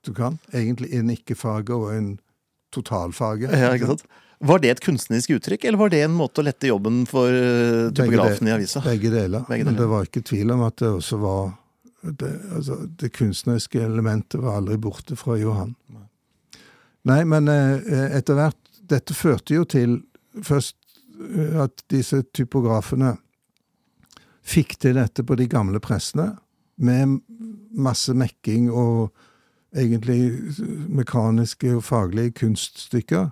du 0.02 0.12
kan. 0.16 0.38
Egentlig 0.52 0.94
en 0.96 1.10
ikke-farge 1.12 1.74
og 1.76 1.94
en 1.94 2.18
totalfage. 2.72 3.50
Ja, 3.52 3.74
ikke 3.76 3.86
sant? 3.92 4.04
Var 4.40 4.58
det 4.62 4.70
et 4.72 4.80
kunstnerisk 4.80 5.34
uttrykk, 5.36 5.64
eller 5.68 5.78
var 5.78 5.90
det 5.92 6.00
en 6.00 6.14
måte 6.16 6.40
å 6.40 6.44
lette 6.46 6.70
jobben 6.70 7.02
for 7.08 7.28
eh, 7.28 7.90
typografen 7.92 8.48
i 8.48 8.54
avisa? 8.54 8.80
Begge 8.84 9.10
deler. 9.12 9.44
Begge 9.48 9.66
Men 9.68 9.76
det 9.76 9.88
var 9.90 10.06
ikke 10.08 10.22
tvil 10.24 10.54
om 10.54 10.62
at 10.64 10.78
det 10.80 10.88
også 10.88 11.20
var 11.20 11.50
Det, 12.00 12.30
altså, 12.56 12.78
det 12.96 13.10
kunstneriske 13.12 13.82
elementet 13.84 14.40
var 14.40 14.56
aldri 14.56 14.78
borte 14.80 15.18
fra 15.20 15.34
Johan. 15.36 15.74
Nei. 15.92 16.06
Nei, 17.10 17.24
men 17.28 17.48
eh, 17.52 18.16
etter 18.16 18.38
hvert 18.38 18.56
Dette 18.88 19.14
førte 19.14 19.54
jo 19.54 19.66
til 19.68 19.98
først 20.42 20.78
eh, 21.20 21.58
at 21.60 21.84
disse 21.92 22.22
typografene 22.32 23.18
fikk 24.40 24.78
til 24.80 24.96
dette 24.96 25.22
på 25.22 25.36
de 25.36 25.44
gamle 25.46 25.78
pressene, 25.84 26.32
med 26.80 27.20
masse 27.76 28.14
mekking 28.16 28.70
og 28.72 29.12
egentlig 29.76 30.32
mekaniske 30.88 31.74
og 31.76 31.84
faglige 31.84 32.32
kunststykker. 32.40 33.28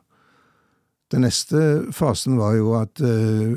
Den 1.09 1.25
neste 1.25 1.89
fasen 1.97 2.37
var 2.37 2.57
jo 2.59 2.75
at 2.77 3.01
eh, 3.01 3.53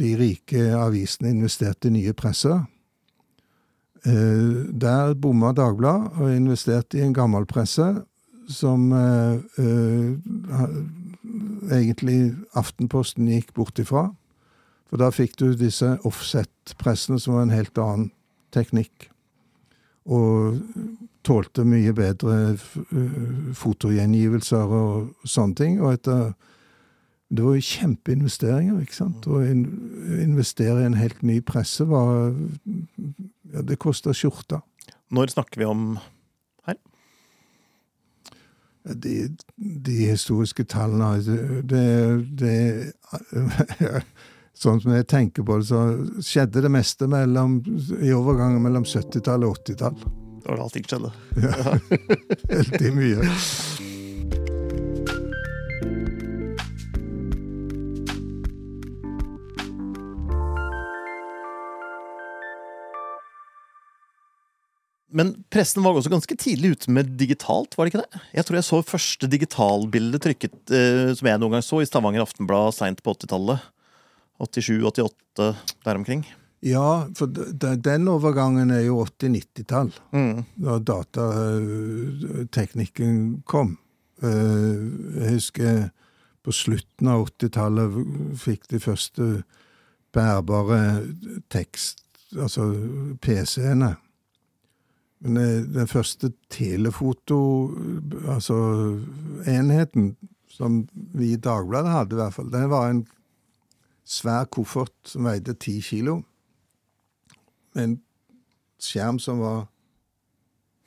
de 0.00 0.12
rike 0.16 0.70
avisene 0.76 1.34
investerte 1.34 1.90
i 1.90 1.96
nye 1.98 2.14
presser. 2.16 2.62
Eh, 4.08 4.64
der 4.72 5.12
bomma 5.20 5.52
Dagbladet 5.52 6.16
og 6.16 6.32
investerte 6.32 6.98
i 6.98 7.04
en 7.04 7.16
gammel 7.16 7.44
presse 7.48 7.84
som 8.50 8.88
eh, 8.96 9.66
egentlig 11.70 12.32
Aftenposten 12.56 13.28
gikk 13.28 13.52
bort 13.54 13.78
ifra. 13.78 14.08
For 14.88 14.98
da 14.98 15.12
fikk 15.14 15.36
du 15.38 15.52
disse 15.54 15.98
offset-pressene 16.08 17.20
som 17.20 17.36
var 17.36 17.44
en 17.44 17.54
helt 17.54 17.78
annen 17.78 18.08
teknikk. 18.56 19.10
Og 20.10 20.56
tålte 21.22 21.62
mye 21.68 21.92
bedre 21.94 22.56
fotogjengivelser 23.54 24.72
og 24.80 25.28
sånne 25.28 25.60
ting. 25.60 25.76
Og 25.84 25.92
etter 25.94 26.32
det 27.30 27.44
var 27.46 27.54
jo 27.54 27.62
kjempeinvesteringer, 27.62 28.80
ikke 28.82 28.96
sant? 28.96 29.26
Å 29.30 29.42
in 29.46 29.62
investere 30.18 30.82
i 30.82 30.88
en 30.88 30.98
helt 30.98 31.20
ny 31.22 31.38
presse 31.46 31.86
var 31.86 32.32
Ja, 33.50 33.62
det 33.66 33.78
kosta 33.82 34.14
skjorta. 34.14 34.60
Når 35.14 35.32
snakker 35.34 35.62
vi 35.62 35.66
om 35.70 35.84
Ja, 36.66 36.74
De, 38.94 39.14
de 39.56 39.96
historiske 40.10 40.64
tallene 40.64 41.20
det, 41.22 41.70
det, 41.70 42.92
det 43.30 44.02
Sånn 44.60 44.80
som 44.82 44.92
jeg 44.92 45.06
tenker 45.08 45.46
på 45.46 45.56
det, 45.60 45.70
så 45.70 45.84
skjedde 46.20 46.60
det 46.66 46.70
meste 46.72 47.06
mellom, 47.08 47.60
i 47.96 48.10
overgangen 48.12 48.60
mellom 48.60 48.84
70-tall 48.84 49.46
og 49.46 49.56
80-tall. 49.62 49.96
Det 50.40 50.50
var 50.50 50.60
da 50.60 50.66
allting 50.66 50.84
skjedde. 50.90 51.12
Veldig 52.52 52.92
mye. 52.98 53.88
Men 65.10 65.32
pressen 65.50 65.82
var 65.82 65.96
også 65.98 66.10
ganske 66.12 66.36
tidlig 66.38 66.70
ute 66.76 66.92
med 66.94 67.08
digitalt, 67.18 67.72
var 67.76 67.86
det 67.86 67.90
ikke 67.94 68.04
det? 68.04 68.20
Jeg 68.38 68.44
tror 68.46 68.56
jeg 68.60 68.66
så 68.68 68.78
første 68.86 69.26
digitalbilde 69.30 70.18
trykket 70.22 70.74
eh, 70.76 71.10
som 71.18 71.26
jeg 71.30 71.40
noen 71.42 71.54
gang 71.56 71.64
så 71.66 71.76
i 71.82 71.88
Stavanger 71.88 72.22
Aftenblad 72.24 72.74
seint 72.76 73.00
på 73.02 73.14
80-tallet. 73.16 73.58
87-88, 74.40 75.54
der 75.84 75.94
omkring. 75.98 76.22
Ja, 76.64 77.04
for 77.16 77.26
den 77.28 78.08
overgangen 78.08 78.70
er 78.72 78.80
jo 78.86 79.02
80-90-tall. 79.04 79.90
Mm. 80.16 80.44
da 80.60 80.78
datateknikken 80.78 83.42
kom. 83.48 83.76
Eh, 84.22 84.76
Jeg 85.20 85.30
husker 85.36 85.90
på 86.44 86.50
slutten 86.56 87.08
av 87.12 87.26
80-tallet 87.28 87.90
fikk 88.40 88.62
de 88.72 88.78
første 88.80 89.42
bærbare 90.14 90.80
tekst, 91.52 92.00
altså 92.34 92.62
PC-ene. 93.22 93.94
Men 95.20 95.36
eh, 95.36 95.62
den 95.68 95.88
første 95.90 96.30
telefoto, 96.52 97.38
altså 98.32 98.56
enheten, 99.48 100.14
som 100.50 100.82
vi 101.16 101.34
i 101.34 101.40
Dagbladet 101.40 101.92
hadde, 101.92 102.16
i 102.16 102.20
hvert 102.22 102.34
fall, 102.36 102.48
den 102.52 102.70
var 102.72 102.88
en 102.90 103.02
svær 104.10 104.48
koffert 104.50 104.94
som 105.06 105.28
veide 105.28 105.54
ti 105.60 105.76
kilo. 105.84 106.20
Med 107.76 107.84
en 107.84 107.98
skjerm 108.80 109.20
som 109.22 109.38
var 109.44 109.60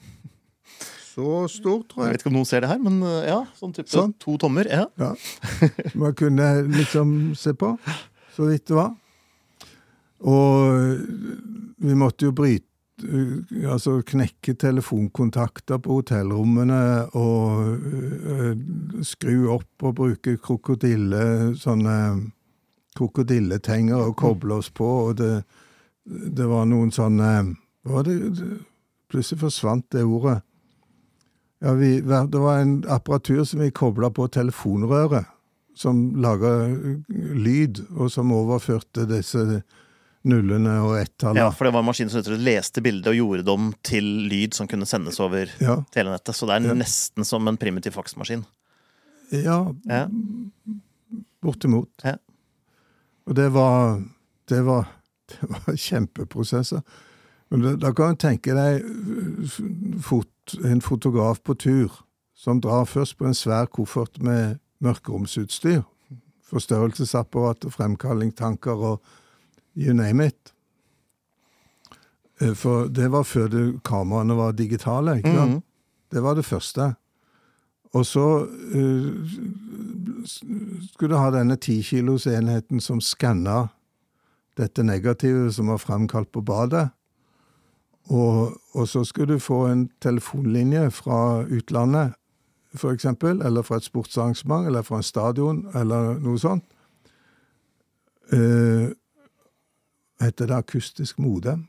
så 1.14 1.46
stor, 1.52 1.84
tror 1.88 2.04
Jeg 2.04 2.10
jeg. 2.10 2.16
vet 2.18 2.24
ikke 2.26 2.32
om 2.34 2.38
noen 2.40 2.50
ser 2.50 2.66
det 2.66 2.72
her, 2.74 2.82
men 2.84 2.98
uh, 3.06 3.22
ja, 3.28 3.40
sånn 3.60 3.74
type 3.78 3.94
Sånn. 3.94 4.16
to 4.20 4.36
tommer. 4.42 4.66
Ja. 4.68 4.88
Ja. 5.00 5.14
Man 6.02 6.18
kunne 6.18 6.50
liksom 6.74 7.16
se 7.40 7.54
på, 7.54 7.76
så 8.36 8.50
vidt 8.50 8.66
det 8.72 8.78
var. 8.82 8.92
Og 10.24 10.98
vi 11.84 11.96
måtte 12.00 12.26
jo 12.30 12.34
bryte 12.36 12.66
Altså 13.02 13.98
knekke 14.06 14.54
telefonkontakter 14.62 15.80
på 15.82 15.98
hotellrommene 15.98 17.10
og 17.18 17.72
øh, 17.74 18.54
skru 19.02 19.50
opp 19.56 19.88
og 19.90 19.96
bruke 19.98 20.36
krokodille 20.38 21.24
Sånne 21.58 21.98
krokodilletenger 22.94 23.98
og 23.98 24.14
koble 24.22 24.60
oss 24.62 24.70
på, 24.70 24.86
og 25.10 25.18
det, 25.18 25.42
det 26.06 26.46
var 26.46 26.68
noen 26.70 26.94
sånne 26.94 27.32
var 27.90 28.06
det 28.06 28.20
Plutselig 29.14 29.44
forsvant 29.44 29.86
det 29.94 30.02
ordet. 30.10 30.40
Ja, 31.62 31.76
vi, 31.78 32.00
det 32.02 32.40
var 32.42 32.64
en 32.64 32.80
apparatur 32.90 33.44
som 33.46 33.60
vi 33.62 33.70
kobla 33.70 34.10
på 34.10 34.26
telefonrøret, 34.34 35.28
som 35.78 36.16
laga 36.18 36.50
lyd, 37.38 37.84
og 37.94 38.10
som 38.10 38.34
overførte 38.34 39.06
disse 39.06 39.62
nullene 40.24 40.78
og 40.86 40.98
ett-tallet. 41.02 41.38
ja, 41.42 41.50
for 41.52 41.66
det 41.68 41.74
var 41.74 41.84
en 41.84 41.86
maskin 41.90 42.10
som 42.10 42.24
leste 42.40 42.82
bildet 42.82 43.08
og 43.12 43.16
gjorde 43.18 43.44
det 43.44 43.52
om 43.54 43.74
til 43.84 44.04
lyd 44.30 44.54
som 44.56 44.68
kunne 44.72 44.86
sendes 44.88 45.20
over 45.20 45.50
Ja, 45.60 45.82
telenettet. 45.92 46.36
Så 46.36 46.48
det 46.48 46.56
er 46.58 46.68
Ja. 46.70 46.74
nesten 46.74 47.26
som 47.26 47.48
en 47.48 47.58
primitiv 47.58 47.92
faksmaskin. 47.94 48.46
ja 49.32 49.74
Ja. 49.86 50.08
bortimot. 51.44 51.90
Ja. 52.04 52.16
Og 53.28 53.36
det 53.36 53.50
var 53.54 54.02
Det 54.50 54.62
var, 54.66 54.88
det 55.30 55.40
var 55.50 55.76
kjempeprosesser. 55.76 56.82
Men 57.50 57.80
da, 57.80 57.92
kan 57.94 58.10
du 58.10 58.16
tenke 58.20 58.54
deg 58.54 58.84
fot, 60.04 60.28
en 60.66 60.82
fotograf 60.82 61.40
på 61.44 61.56
tur 61.58 61.92
som 62.36 62.60
drar 62.60 62.84
først 62.86 63.18
på 63.18 63.26
en 63.26 63.34
svær 63.34 63.66
koffert 63.72 64.20
med 64.22 64.60
mørkeromsutstyr. 64.84 65.84
Forstørrelsesapparat 66.50 67.64
og 67.66 67.72
fremkallingstanker 67.72 68.84
og 68.92 69.02
you 69.76 69.94
name 69.94 70.26
it. 70.26 70.54
Eh, 72.42 72.54
For 72.56 72.88
det 72.88 73.12
var 73.12 73.24
før 73.24 73.48
det, 73.48 73.84
kameraene 73.84 74.36
var 74.38 74.52
digitale. 74.52 75.18
ikke 75.18 75.36
sant? 75.36 75.52
Mhm. 75.52 75.64
Det 76.14 76.24
var 76.24 76.34
det 76.34 76.46
første. 76.46 76.94
Og 77.94 78.06
så 78.06 78.46
uh, 78.76 79.30
skulle 80.26 81.14
du 81.14 81.18
ha 81.18 81.30
denne 81.32 81.56
tikilosenheten 81.56 82.80
som 82.82 83.02
skanna 83.02 83.68
dette 84.58 84.84
negativet 84.84 85.54
som 85.54 85.68
var 85.68 85.78
fremkalt 85.78 86.32
på 86.32 86.42
badet. 86.42 86.90
Og, 88.10 88.58
og 88.74 88.88
så 88.88 89.04
skulle 89.04 89.34
du 89.34 89.40
få 89.40 89.66
en 89.68 89.90
telefonlinje 90.02 90.92
fra 90.92 91.44
utlandet, 91.44 92.14
eksempel, 92.92 93.42
eller 93.42 93.62
fra 93.62 93.78
et 93.78 93.84
sportsarrangement, 93.84 94.68
eller 94.68 94.82
fra 94.82 94.98
en 94.98 95.04
stadion, 95.04 95.68
eller 95.76 96.20
noe 96.20 96.40
sånt. 96.42 96.66
Eh, 98.34 98.90
heter 100.26 100.50
det 100.50 100.58
akustisk 100.58 101.20
modem? 101.22 101.68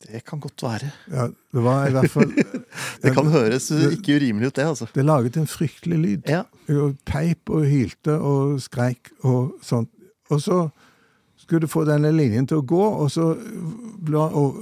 Det 0.00 0.22
kan 0.24 0.40
godt 0.40 0.62
være. 0.64 0.90
Ja, 1.12 1.26
det 1.28 1.62
var 1.62 1.88
i 1.88 1.92
hvert 1.92 2.10
fall 2.10 2.30
Det 3.02 3.12
kan 3.12 3.26
høres 3.28 3.66
det, 3.68 3.92
ikke 3.98 4.16
urimelig 4.16 4.48
ut, 4.48 4.56
det, 4.56 4.64
altså. 4.64 4.86
Det 4.94 5.04
laget 5.04 5.36
en 5.36 5.46
fryktelig 5.46 5.98
lyd. 5.98 6.28
Ja. 6.28 6.42
Og 6.72 6.96
peip 7.04 7.50
og 7.52 7.66
hylte 7.68 8.16
og 8.16 8.60
skreik 8.64 9.12
og 9.20 9.58
sånt. 9.62 9.90
Og 10.30 10.40
så 10.40 10.68
skulle 11.36 11.66
du 11.66 11.68
få 11.68 11.84
denne 11.84 12.12
linjen 12.14 12.46
til 12.48 12.62
å 12.62 12.64
gå, 12.64 12.80
og 13.02 13.10
så 13.12 13.32
ble 14.06 14.24
og, 14.40 14.60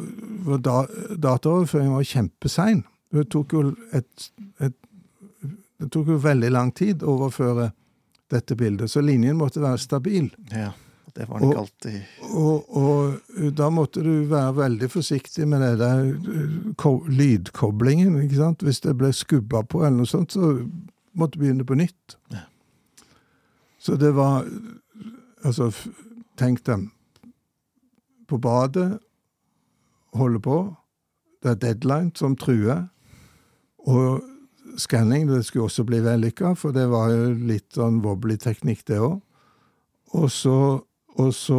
var 0.48 0.62
da, 0.64 0.76
dataoverføringen 1.14 1.98
var 1.98 2.08
kjempesein. 2.08 2.82
Det 3.14 3.28
tok 3.32 3.54
jo 3.54 3.64
et, 3.94 4.30
et 4.60 4.74
Det 5.78 5.86
tok 5.94 6.08
jo 6.10 6.16
veldig 6.18 6.48
lang 6.50 6.72
tid 6.74 7.04
å 7.06 7.12
overføre 7.14 7.70
dette 8.32 8.56
bildet, 8.58 8.90
så 8.90 9.00
linjen 9.00 9.38
måtte 9.38 9.62
være 9.62 9.78
stabil. 9.78 10.32
ja. 10.50 10.72
Det 11.18 11.24
var 11.28 11.40
han 11.40 11.48
ikke 11.48 11.58
Og- 11.58 11.64
alltid 11.64 12.02
Og, 12.30 12.76
og 12.78 13.54
da 13.58 13.68
måtte 13.74 14.02
du 14.06 14.12
være 14.30 14.52
veldig 14.56 14.88
forsiktig 14.92 15.48
med 15.50 15.60
det 15.64 15.72
der 15.80 16.04
eh, 16.14 16.74
ko 16.78 16.92
lydkoblingen. 17.08 18.20
ikke 18.22 18.36
sant? 18.38 18.62
Hvis 18.62 18.78
det 18.84 18.94
ble 19.00 19.10
skubba 19.12 19.62
på, 19.66 19.80
eller 19.82 19.96
noe 20.04 20.06
sånt, 20.06 20.32
så 20.36 20.52
måtte 21.18 21.34
du 21.34 21.42
begynne 21.42 21.66
på 21.66 21.74
nytt. 21.74 22.16
Ja. 22.30 22.44
Så 23.78 23.96
det 23.98 24.14
var 24.14 24.46
Altså, 25.44 25.70
tenk 26.36 26.64
dem. 26.66 26.90
På 28.28 28.38
badet, 28.42 28.98
holde 30.14 30.40
på. 30.42 30.56
Det 31.42 31.50
er 31.50 31.54
deadline 31.54 32.10
som 32.18 32.34
truer. 32.36 32.88
Og 33.86 34.20
skanning, 34.76 35.28
det 35.30 35.44
skulle 35.46 35.64
også 35.68 35.84
bli 35.86 36.00
vellykka, 36.02 36.54
for 36.58 36.74
det 36.74 36.88
var 36.90 37.10
jo 37.14 37.30
litt 37.46 37.70
sånn 37.78 38.02
wobbly 38.02 38.36
teknikk, 38.36 38.82
det 38.90 38.98
òg. 38.98 39.20
Og 40.18 40.26
så, 40.30 40.56
og 41.18 41.32
så 41.34 41.58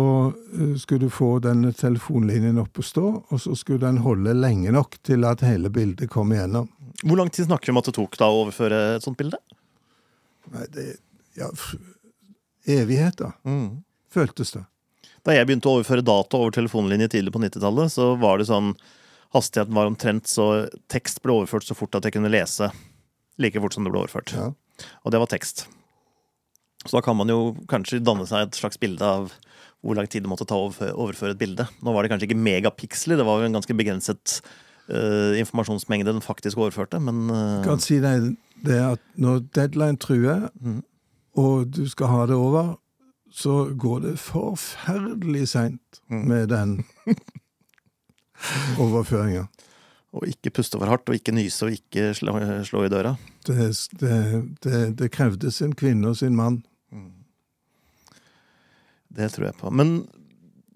eh, 0.56 0.76
skulle 0.80 1.08
du 1.08 1.12
få 1.14 1.34
denne 1.44 1.74
telefonlinjen 1.76 2.60
opp 2.62 2.80
å 2.80 2.86
stå, 2.86 3.06
og 3.30 3.42
så 3.44 3.56
skulle 3.60 3.84
den 3.86 4.02
holde 4.06 4.34
lenge 4.38 4.72
nok 4.76 4.96
til 5.04 5.26
at 5.28 5.44
hele 5.46 5.70
bildet 5.74 6.10
kom 6.14 6.32
igjennom. 6.36 6.70
Hvor 7.04 7.20
lang 7.20 7.30
tid 7.32 7.48
snakker 7.48 7.70
vi 7.70 7.76
om 7.76 7.82
at 7.82 7.90
det 7.92 7.96
tok 8.00 8.18
da 8.20 8.28
å 8.32 8.42
overføre 8.46 8.80
et 8.98 9.06
sånt 9.06 9.20
bilde? 9.20 9.40
Nei, 10.54 10.66
det 10.74 10.88
Ja, 11.40 11.48
evigheter, 12.68 13.34
Mm. 13.46 13.84
føltes 14.12 14.52
det. 14.54 14.66
Da 15.24 15.32
jeg 15.32 15.48
begynte 15.48 15.70
å 15.70 15.80
overføre 15.80 16.04
data 16.04 16.38
over 16.38 16.52
telefonlinje 16.52 17.10
tidlig 17.10 17.32
på 17.32 17.40
90-tallet, 17.40 17.92
så 17.92 18.18
var 18.20 18.38
det 18.38 18.48
sånn 18.48 18.76
Hastigheten 19.32 19.76
var 19.76 19.86
omtrent 19.86 20.26
så 20.26 20.68
tekst 20.90 21.22
ble 21.22 21.32
overført 21.38 21.62
så 21.64 21.76
fort 21.78 21.94
at 21.94 22.04
jeg 22.04 22.14
kunne 22.16 22.32
lese 22.34 22.72
like 23.38 23.60
fort 23.62 23.74
som 23.76 23.84
det 23.86 23.92
ble 23.94 24.02
overført. 24.02 24.34
Ja. 24.34 24.48
Og 25.06 25.12
det 25.12 25.20
var 25.22 25.28
tekst. 25.30 25.68
Så 26.86 26.96
da 26.96 27.04
kan 27.04 27.18
man 27.20 27.32
jo 27.32 27.56
kanskje 27.72 28.00
danne 28.04 28.26
seg 28.30 28.48
et 28.48 28.60
slags 28.60 28.80
bilde 28.80 29.04
av 29.04 29.34
hvor 29.84 29.96
lang 29.96 30.08
tid 30.12 30.26
det 30.26 30.32
måtte 30.32 30.48
ta 30.48 30.58
å 30.60 30.68
overføre, 30.70 31.34
et 31.36 31.40
bilde. 31.40 31.66
Nå 31.84 31.94
var 31.96 32.04
det 32.04 32.12
kanskje 32.12 32.28
ikke 32.30 32.40
megapiksler, 32.40 33.20
det 33.20 33.26
var 33.28 33.40
jo 33.40 33.48
en 33.48 33.56
ganske 33.56 33.76
begrenset 33.80 34.40
uh, 34.92 35.36
informasjonsmengde 35.40 36.12
den 36.12 36.24
faktisk 36.24 36.60
overførte, 36.60 37.00
men 37.04 37.30
uh... 37.32 37.62
Kan 37.64 37.80
si 37.84 38.02
deg 38.04 38.34
det 38.68 38.80
at 38.84 39.04
når 39.16 39.46
deadline 39.56 40.00
truer, 40.00 40.50
mm. 40.60 40.82
og 41.40 41.72
du 41.72 41.86
skal 41.88 42.12
ha 42.12 42.26
det 42.28 42.36
over, 42.36 42.74
så 43.32 43.70
går 43.78 44.04
det 44.08 44.16
forferdelig 44.20 45.48
seint 45.54 46.02
Mhm. 46.10 46.28
med 46.28 46.48
den 46.50 46.84
overføringa. 48.84 49.48
Og 50.14 50.26
ikke 50.28 50.50
puste 50.58 50.80
for 50.80 50.90
hardt, 50.90 51.10
og 51.10 51.16
ikke 51.16 51.36
nyse, 51.36 51.68
og 51.68 51.76
ikke 51.76 52.14
slå, 52.18 52.34
slå 52.66 52.84
i 52.88 52.90
døra. 52.90 53.14
Det, 53.46 53.70
det, 54.02 54.16
det, 54.64 54.80
det 54.98 55.12
krevde 55.14 55.52
sin 55.54 55.76
kvinne 55.78 56.10
og 56.10 56.18
sin 56.18 56.36
mann. 56.36 56.64
Det 59.10 59.30
tror 59.34 59.50
jeg 59.50 59.58
på. 59.60 59.72
Men 59.74 60.04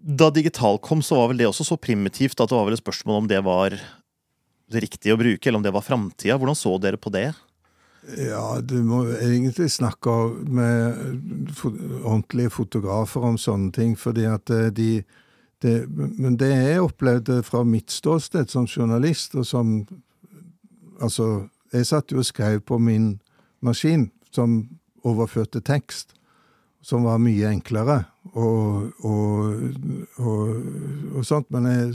da 0.03 0.29
digital 0.33 0.79
kom, 0.83 1.01
så 1.05 1.21
var 1.21 1.31
vel 1.31 1.39
det 1.39 1.47
også 1.47 1.65
så 1.67 1.79
primitivt 1.79 2.39
at 2.41 2.49
det 2.51 2.57
var 2.57 2.67
vel 2.67 2.75
et 2.75 2.83
spørsmål 2.83 3.21
om 3.21 3.27
det 3.31 3.39
var 3.45 3.77
det 4.73 4.81
riktige 4.83 5.15
å 5.15 5.19
bruke, 5.19 5.47
eller 5.47 5.61
om 5.61 5.65
det 5.65 5.73
var 5.75 5.85
framtida. 5.85 6.37
Hvordan 6.39 6.57
så 6.57 6.75
dere 6.81 6.99
på 6.99 7.13
det? 7.13 7.29
Ja, 8.19 8.59
du 8.59 8.81
må 8.83 9.05
egentlig 9.15 9.69
snakke 9.71 10.11
med 10.43 10.97
ordentlige 12.03 12.51
fotografer 12.51 13.23
om 13.29 13.37
sånne 13.39 13.71
ting, 13.75 13.93
fordi 13.99 14.25
at 14.27 14.51
eh, 14.51 14.71
de 14.75 15.03
det, 15.63 15.87
Men 15.87 16.35
det 16.35 16.49
jeg 16.51 16.81
opplevde 16.83 17.37
fra 17.47 17.61
mitt 17.63 17.87
ståsted 17.87 18.49
som 18.51 18.67
journalist, 18.67 19.35
og 19.35 19.45
som 19.47 19.87
Altså, 21.01 21.49
jeg 21.73 21.87
satt 21.87 22.11
jo 22.11 22.19
og 22.21 22.25
skrev 22.25 22.61
på 22.61 22.77
min 22.79 23.19
maskin, 23.59 24.11
som 24.31 24.69
overførte 25.03 25.59
tekst, 25.59 26.13
som 26.81 27.03
var 27.03 27.17
mye 27.19 27.49
enklere 27.49 28.05
og, 28.33 28.91
og, 29.05 29.57
og, 30.17 31.17
og 31.17 31.25
sånt, 31.27 31.49
men 31.53 31.69
jeg 31.69 31.91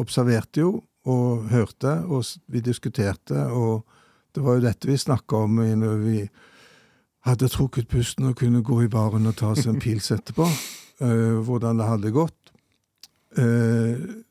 observerte 0.00 0.64
jo 0.64 0.72
og 1.10 1.48
hørte, 1.50 1.98
og 2.06 2.24
vi 2.50 2.62
diskuterte, 2.62 3.46
og 3.50 3.84
det 4.34 4.42
var 4.42 4.58
jo 4.58 4.64
dette 4.64 4.88
vi 4.88 4.96
snakka 4.98 5.44
om 5.46 5.60
når 5.78 6.02
vi 6.02 6.18
hadde 7.26 7.50
trukket 7.52 7.90
pusten 7.90 8.30
og 8.30 8.38
kunne 8.38 8.62
gå 8.66 8.82
i 8.84 8.90
baren 8.90 9.28
og 9.30 9.36
ta 9.38 9.52
oss 9.52 9.66
en 9.70 9.80
pils 9.82 10.10
etterpå. 10.14 10.46
Uh, 11.02 11.38
hvordan 11.46 11.80
det 11.80 11.88
hadde 11.88 12.14
gått. 12.14 12.52
Uh, 13.38 14.22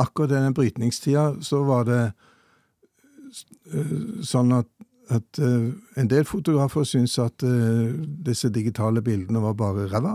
akkurat 0.00 0.32
denne 0.32 0.54
brytningstida 0.56 1.34
så 1.44 1.62
var 1.68 1.86
det 1.88 2.02
uh, 3.74 3.96
sånn 4.26 4.54
at, 4.56 4.68
at 5.10 5.40
en 5.42 6.08
del 6.10 6.22
fotografer 6.22 6.84
syntes 6.86 7.16
at 7.18 7.42
disse 8.22 8.46
digitale 8.54 9.02
bildene 9.02 9.40
var 9.42 9.56
bare 9.58 9.88
ræva. 9.90 10.12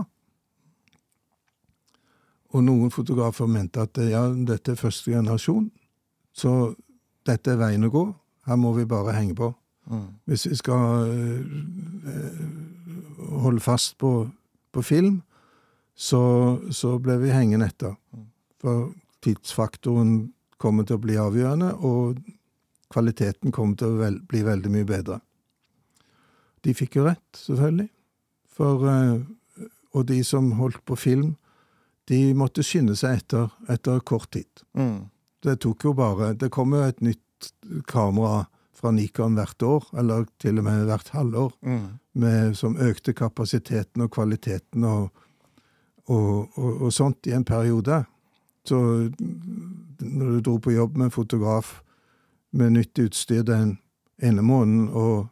Og 2.56 2.64
noen 2.64 2.92
fotografer 2.92 3.48
mente 3.50 3.82
at 3.84 3.98
ja, 4.00 4.22
dette 4.32 4.72
er 4.72 4.80
første 4.80 5.12
generasjon, 5.12 5.68
så 6.32 6.72
dette 7.28 7.52
er 7.52 7.60
veien 7.60 7.84
å 7.84 7.92
gå. 7.92 8.04
Her 8.48 8.56
må 8.60 8.72
vi 8.76 8.86
bare 8.88 9.16
henge 9.16 9.36
på. 9.36 9.50
Mm. 9.90 10.06
Hvis 10.30 10.46
vi 10.48 10.56
skal 10.58 11.10
øh, 11.10 12.38
holde 13.42 13.60
fast 13.60 13.98
på, 13.98 14.28
på 14.72 14.82
film, 14.82 15.20
så, 15.94 16.22
så 16.70 16.96
ble 17.02 17.18
vi 17.22 17.34
hengende 17.34 17.68
etter. 17.68 17.94
For 18.62 18.90
tidsfaktoren 19.24 20.32
kommer 20.62 20.86
til 20.86 20.98
å 20.98 21.02
bli 21.02 21.18
avgjørende, 21.20 21.74
og 21.84 22.20
kvaliteten 22.92 23.52
kommer 23.52 23.76
til 23.76 23.92
å 23.92 24.00
vel, 24.00 24.20
bli 24.28 24.44
veldig 24.46 24.72
mye 24.72 24.88
bedre. 24.88 25.20
De 26.64 26.74
fikk 26.74 26.98
jo 26.98 27.08
rett, 27.10 27.26
selvfølgelig. 27.36 27.90
For, 28.56 28.86
øh, 28.88 29.66
og 29.92 30.06
de 30.08 30.22
som 30.24 30.54
holdt 30.60 30.80
på 30.88 30.96
film, 30.98 31.34
de 32.08 32.34
måtte 32.38 32.62
skynde 32.62 32.94
seg 32.96 33.18
etter, 33.20 33.48
etter 33.68 34.00
kort 34.06 34.30
tid. 34.30 34.62
Mm. 34.78 35.08
Det 35.42 35.58
tok 35.62 35.84
jo 35.84 35.92
bare 35.94 36.32
Det 36.34 36.50
kommer 36.54 36.78
jo 36.84 36.88
et 36.92 37.00
nytt 37.02 37.50
kamera 37.90 38.46
fra 38.76 38.90
Nikon 38.92 39.34
hvert 39.38 39.62
år, 39.62 39.84
eller 39.98 40.26
til 40.38 40.58
og 40.60 40.64
med 40.64 40.84
hvert 40.86 41.08
halvår, 41.14 41.52
Mm. 41.62 41.86
med, 42.14 42.54
som 42.56 42.76
økte 42.76 43.12
kapasiteten 43.12 44.02
og 44.02 44.10
kvaliteten 44.10 44.84
og, 44.84 45.10
og, 46.08 46.48
og, 46.58 46.82
og 46.82 46.92
sånt 46.92 47.26
i 47.26 47.32
en 47.32 47.44
periode. 47.44 48.04
Så 48.66 48.78
når 50.00 50.30
du 50.30 50.40
dro 50.40 50.58
på 50.58 50.72
jobb 50.74 50.96
med 50.96 51.04
en 51.10 51.10
fotograf 51.14 51.80
med 52.52 52.72
nytt 52.72 52.98
utstyr 52.98 53.42
den 53.42 53.78
ene 54.22 54.42
måneden, 54.42 54.88
og 54.88 55.28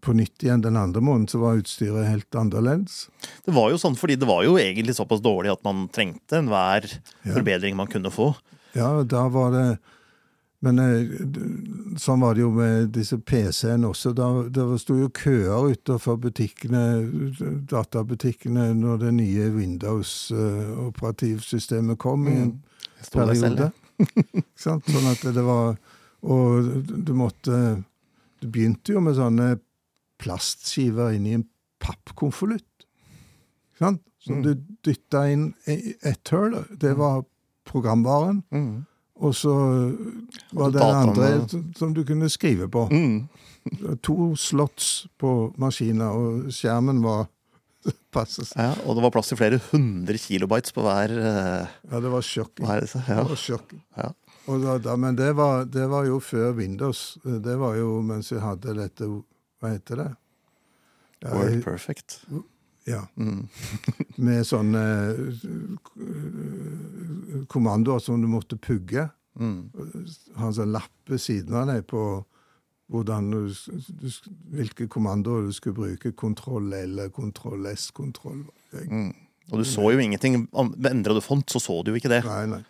på 0.00 0.12
nytt 0.16 0.40
igjen 0.42 0.62
den 0.64 0.76
andre 0.80 1.00
måneden, 1.04 1.28
så 1.28 1.38
var 1.42 1.58
utstyret 1.60 2.06
helt 2.08 2.34
annerledes. 2.34 3.08
Det 3.44 3.52
var 3.56 3.70
jo 3.72 3.76
sånn 3.80 3.96
fordi 4.00 4.16
det 4.20 4.26
var 4.28 4.44
jo 4.46 4.56
egentlig 4.60 4.94
såpass 4.96 5.20
dårlig 5.24 5.50
at 5.52 5.64
man 5.66 5.88
trengte 5.92 6.36
enhver 6.40 6.82
Ja. 7.24 7.34
forbedring 7.34 7.76
man 7.76 7.86
kunne 7.90 8.10
få. 8.10 8.34
Ja, 8.74 9.02
da 9.02 9.28
var 9.28 9.50
det 9.56 9.78
Men 10.62 10.78
eh, 10.78 11.08
sånn 11.96 12.20
var 12.20 12.34
det 12.36 12.42
jo 12.42 12.50
med 12.52 12.90
disse 12.92 13.16
PC-ene 13.16 13.88
også. 13.88 14.10
Da, 14.12 14.26
det 14.44 14.60
sto 14.82 14.92
jo 14.98 15.08
køer 15.08 15.70
utenfor 15.72 16.18
butikkene, 16.20 16.82
databutikkene, 17.70 18.66
når 18.76 18.98
det 19.00 19.12
nye 19.16 19.46
Windows-operativsystemet 19.56 21.96
kom 21.98 22.28
i 22.28 22.34
en 22.42 22.52
Sto 23.00 23.18
periode. 23.22 23.70
Sånn 24.60 24.82
at 25.08 25.24
det 25.32 25.42
var 25.44 25.76
Og 26.20 26.68
du 27.08 27.12
måtte 27.16 27.56
Du 28.40 28.46
begynte 28.48 28.92
jo 28.94 29.00
med 29.04 29.16
sånne 29.16 29.56
plastskiver 30.20 31.14
inni 31.16 31.32
en 31.38 31.46
pappkonvolutt. 31.80 32.86
Sant? 33.78 34.02
Som 34.20 34.34
Mm. 34.36 34.42
du 34.44 34.54
dytta 34.84 35.22
inn 35.32 35.54
i 35.66 35.94
ett 36.02 36.28
hull. 36.28 36.58
Det 36.76 36.94
var 36.98 37.24
programvaren. 37.64 38.42
Mm. 38.52 38.84
Og 39.20 39.34
så 39.34 39.54
var 40.52 40.70
det 40.70 40.82
andre 40.82 41.48
som- 41.76 41.94
du 41.94 42.04
kunne 42.04 42.28
skrive 42.30 42.68
på. 42.68 42.88
Mm. 42.90 43.28
To 44.02 44.34
slots 44.36 45.06
på 45.18 45.52
maskina, 45.58 46.10
og 46.12 46.48
skjermen 46.52 47.02
var 47.02 47.26
passes. 48.12 48.52
Ja, 48.56 48.74
og 48.86 48.96
det 48.96 49.02
var 49.02 49.10
plass 49.10 49.28
til 49.28 49.36
flere 49.38 49.60
hundre 49.72 50.16
kilobytes 50.18 50.72
på 50.72 50.82
hver. 50.84 51.10
uh... 51.10 51.66
Ja, 51.90 52.00
det 52.00 52.10
var 52.10 52.20
sjokking. 52.20 52.66
Ja. 53.96 54.12
Ja. 54.86 54.96
Men 54.96 55.16
det 55.16 55.32
var, 55.36 55.64
det 55.64 55.88
var 55.88 56.04
jo 56.04 56.18
før 56.20 56.52
Windows. 56.56 57.18
Det 57.24 57.56
var 57.58 57.74
jo 57.76 58.00
mens 58.02 58.32
vi 58.32 58.38
hadde 58.40 58.74
dette 58.74 59.04
Hva 59.60 59.74
heter 59.74 60.00
det? 60.00 60.08
Ja, 61.20 61.34
Word 61.36 61.64
perfect. 61.64 62.20
ja. 62.88 63.04
Mm. 63.20 63.48
Med 64.26 64.46
sånne 64.48 64.84
eh, 65.12 65.36
kommandoer 67.52 68.00
som 68.00 68.22
du 68.22 68.28
måtte 68.30 68.56
pugge. 68.56 69.08
Mm. 69.40 69.70
Ha 70.40 70.48
en 70.48 70.56
sånn 70.56 70.72
lapp 70.74 71.10
ved 71.10 71.20
siden 71.22 71.56
av 71.60 71.68
deg 71.70 71.84
på 71.90 72.02
du, 72.90 73.54
du, 74.00 74.08
hvilke 74.50 74.88
kommandoer 74.90 75.46
du 75.46 75.52
skulle 75.54 75.76
bruke. 75.76 76.10
Kontroll 76.18 76.72
L, 76.74 77.04
kontroll 77.14 77.66
S, 77.70 77.90
kontroll 77.94 78.42
Mm. 78.70 79.10
Og 79.50 79.58
du 79.58 79.64
så 79.66 79.82
jo 79.90 79.98
ingenting. 79.98 80.46
Endra 80.54 81.14
du 81.14 81.20
font, 81.22 81.42
så 81.50 81.58
så 81.58 81.80
du 81.82 81.90
jo 81.90 81.98
ikke 81.98 82.10
det. 82.12 82.20
Nei, 82.22 82.44
nei. 82.46 82.60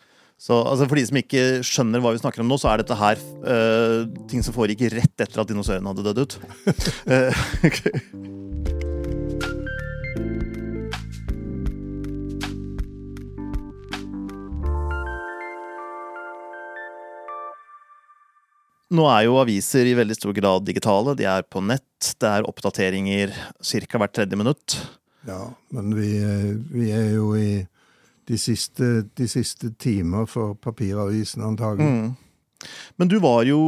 Så 0.40 0.56
altså, 0.56 0.88
For 0.88 0.96
de 0.96 1.04
som 1.04 1.18
ikke 1.20 1.44
skjønner 1.66 2.00
hva 2.00 2.14
vi 2.14 2.22
snakker 2.22 2.40
om 2.40 2.48
nå, 2.48 2.56
så 2.60 2.70
er 2.72 2.80
dette 2.80 2.96
her 2.96 3.20
uh, 3.44 4.08
ting 4.30 4.40
som 4.44 4.56
foregikk 4.56 4.88
rett 4.94 5.20
etter 5.20 5.42
at 5.42 5.50
dinosaurene 5.50 5.92
hadde 5.92 6.06
dødd 6.08 6.24
ut. 6.24 6.38
Eh. 7.10 7.34
Nå 18.90 19.04
er 19.06 19.26
jo 19.28 19.36
aviser 19.38 19.86
i 19.86 19.94
veldig 19.94 20.16
stor 20.16 20.34
grad 20.34 20.64
digitale. 20.66 21.14
De 21.18 21.26
er 21.28 21.44
på 21.46 21.62
nett. 21.62 22.14
Det 22.18 22.26
er 22.26 22.46
oppdateringer 22.48 23.34
ca. 23.60 24.00
hvert 24.00 24.16
tredje 24.16 24.38
minutt. 24.40 24.78
Ja, 25.28 25.44
men 25.76 25.92
vi, 25.94 26.16
eh, 26.18 26.56
vi 26.72 26.90
er 26.96 27.12
jo 27.14 27.34
i 27.38 27.60
de 28.30 28.38
siste, 28.38 29.02
de 29.18 29.28
siste 29.28 29.72
timer 29.78 30.28
for 30.30 30.54
papiravisen, 30.54 31.42
antagelig. 31.42 31.86
Mm. 31.86 32.14
Men 32.98 33.08
du 33.08 33.18
var 33.20 33.42
jo 33.48 33.60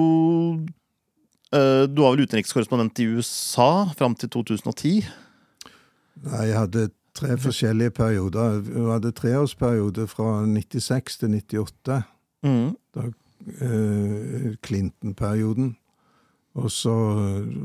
eh, 1.55 1.89
Du 1.89 2.03
var 2.03 2.15
vel 2.15 2.27
utenrikskorrespondent 2.27 3.01
i 3.01 3.09
USA 3.11 3.89
fram 3.99 4.15
til 4.15 4.31
2010? 4.31 5.03
Nei, 6.23 6.45
jeg 6.47 6.59
hadde 6.59 6.89
tre 7.15 7.39
forskjellige 7.41 7.91
perioder. 7.91 8.61
Jeg 8.63 8.91
hadde 8.93 9.13
treårsperiode 9.17 10.07
fra 10.07 10.45
96 10.47 11.19
til 11.19 11.39
98. 11.41 12.03
Mm. 12.43 12.77
eh, 13.61 14.55
Clinton-perioden. 14.63 15.77
Og 16.55 16.71
så 16.71 16.95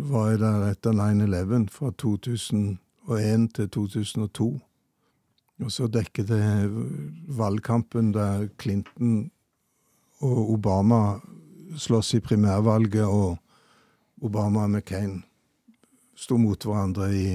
var 0.10 0.30
jeg 0.30 0.40
der 0.40 0.70
etter 0.72 0.92
9-11 0.96 1.68
fra 1.72 1.92
2001 1.92 3.50
til 3.56 3.70
2002. 3.70 4.62
Og 5.64 5.72
så 5.74 5.88
dekket 5.90 6.30
det 6.30 6.42
valgkampen 7.38 8.12
der 8.14 8.48
Clinton 8.62 9.32
og 10.22 10.52
Obama 10.54 11.20
slåss 11.78 12.14
i 12.18 12.20
primærvalget, 12.20 13.06
og 13.06 13.38
Obama 14.22 14.64
og 14.66 14.70
McCain 14.70 15.24
sto 16.18 16.38
mot 16.38 16.64
hverandre 16.64 17.10
i 17.14 17.26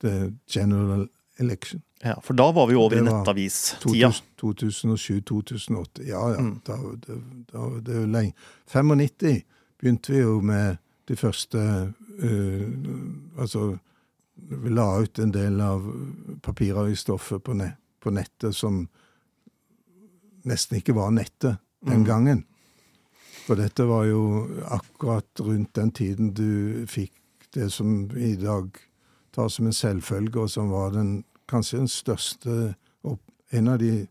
the 0.00 0.32
general 0.48 1.08
election. 1.38 1.82
Ja, 2.02 2.14
For 2.24 2.32
da 2.32 2.48
var 2.52 2.66
vi 2.66 2.74
over 2.80 2.96
i 2.96 3.02
nettavis-tida. 3.04 4.12
2007-2008. 4.40 6.06
Ja, 6.08 6.22
ja. 6.32 6.40
Mm. 6.40 6.60
Da, 6.64 6.76
da, 7.06 7.18
da, 7.52 7.64
det 7.80 7.94
er 7.94 8.00
jo 8.00 8.06
lenge. 8.08 8.32
95 8.72 9.42
begynte 9.80 10.12
vi 10.12 10.22
jo 10.22 10.38
med 10.40 10.80
de 11.08 11.16
første 11.16 11.58
uh, 12.22 12.68
Altså, 13.38 13.76
vi 14.34 14.72
la 14.72 14.86
ut 15.02 15.18
en 15.18 15.32
del 15.34 15.60
av 15.60 15.84
papiravisstoffet 16.42 17.42
på, 17.42 17.52
ne, 17.54 17.72
på 18.00 18.10
nettet 18.10 18.54
som 18.56 18.88
nesten 20.44 20.78
ikke 20.80 20.94
var 20.96 21.10
nettet 21.10 21.58
den 21.84 22.00
Mm. 22.00 22.04
gangen. 22.06 22.44
For 23.46 23.54
dette 23.54 23.84
var 23.88 24.04
jo 24.04 24.48
akkurat 24.70 25.40
rundt 25.40 25.72
den 25.74 25.90
tiden 25.90 26.32
du 26.34 26.86
fikk 26.86 27.12
det 27.54 27.72
som 27.72 28.10
i 28.16 28.36
dag 28.36 28.70
tar 29.32 29.48
som 29.48 29.66
en 29.66 29.72
selvfølge, 29.72 30.40
og 30.40 30.50
som 30.50 30.70
var 30.70 30.90
den 30.90 31.24
kanskje 31.48 31.78
den 31.78 31.88
største 31.88 32.74
opp, 33.04 33.20
En 33.52 33.68
av 33.68 33.78
de 33.78 34.06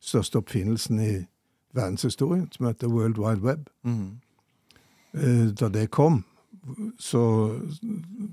største 0.00 0.36
oppfinnelsene 0.38 1.06
i 1.08 1.26
verdenshistorien, 1.74 2.48
som 2.52 2.66
heter 2.66 2.86
World 2.88 3.16
Wide 3.18 3.40
Web. 3.42 3.68
Mm. 3.84 4.20
Eh, 5.14 5.46
Da 5.54 5.68
det 5.68 5.90
kom, 5.90 6.24
så 6.98 7.58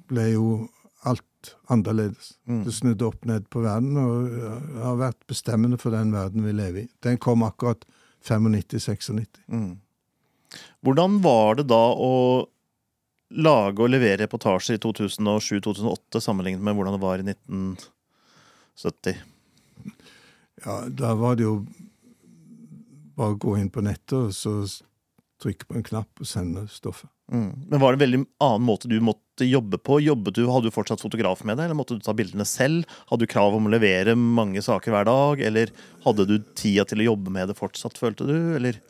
ble 0.08 0.22
jo 0.34 0.70
alt 1.08 1.56
annerledes. 1.72 2.34
Mm. 2.48 2.64
Det 2.66 2.74
snudde 2.76 3.08
opp 3.08 3.26
ned 3.26 3.48
på 3.50 3.64
verden, 3.64 3.98
og 3.98 4.34
eh, 4.34 4.80
har 4.84 5.00
vært 5.00 5.20
bestemmende 5.30 5.80
for 5.80 5.96
den 5.96 6.12
verden 6.16 6.44
vi 6.46 6.56
lever 6.56 6.84
i. 6.84 6.90
Den 7.06 7.20
kom 7.22 7.46
akkurat 7.48 7.86
95-96. 8.28 9.44
Mm. 9.48 9.80
Hvordan 10.84 11.20
var 11.24 11.60
det 11.60 11.70
da 11.70 11.84
å 11.94 12.14
lage 13.30 13.86
og 13.86 13.92
levere 13.94 14.24
reportasjer 14.24 14.80
i 14.80 14.82
2007-2008 14.84 16.22
sammenlignet 16.24 16.66
med 16.66 16.76
hvordan 16.76 16.98
det 16.98 17.04
var 17.04 17.22
i 17.22 17.28
1970? 17.30 19.22
Ja, 20.66 20.82
da 20.90 21.14
var 21.16 21.38
det 21.40 21.46
jo 21.46 21.62
bare 23.20 23.36
å 23.36 23.40
gå 23.40 23.56
inn 23.60 23.70
på 23.72 23.84
nettet 23.86 24.18
og 24.18 24.34
så 24.36 24.56
trykke 25.40 25.68
på 25.70 25.78
en 25.80 25.86
knapp 25.86 26.22
og 26.22 26.28
sende 26.28 26.66
stoffet. 26.72 27.10
Mm. 27.32 27.70
Men 27.70 27.82
var 27.82 27.94
det 27.94 28.00
en 28.00 28.04
veldig 28.04 28.20
annen 28.42 28.66
måte 28.66 28.90
du 28.90 28.98
måtte 29.04 29.46
jobbe 29.46 29.78
på? 29.78 30.00
Jobbet 30.02 30.36
du, 30.36 30.44
Hadde 30.50 30.70
du 30.70 30.76
fortsatt 30.76 31.04
fotograf 31.04 31.44
med 31.46 31.60
deg, 31.60 31.70
eller 31.70 31.78
måtte 31.78 31.96
du 31.98 32.04
ta 32.04 32.16
bildene 32.18 32.48
selv? 32.48 32.90
Hadde 33.12 33.28
du 33.28 33.32
krav 33.32 33.56
om 33.56 33.70
å 33.70 33.74
levere 33.74 34.18
mange 34.20 34.64
saker 34.66 34.96
hver 34.96 35.08
dag, 35.10 35.44
eller 35.46 35.74
hadde 36.06 36.26
du 36.30 36.38
tida 36.58 36.88
til 36.90 37.04
å 37.04 37.12
jobbe 37.12 37.34
med 37.36 37.52
det 37.52 37.58
fortsatt, 37.60 38.00
følte 38.02 38.28
du? 38.28 38.38
Eller? 38.58 38.82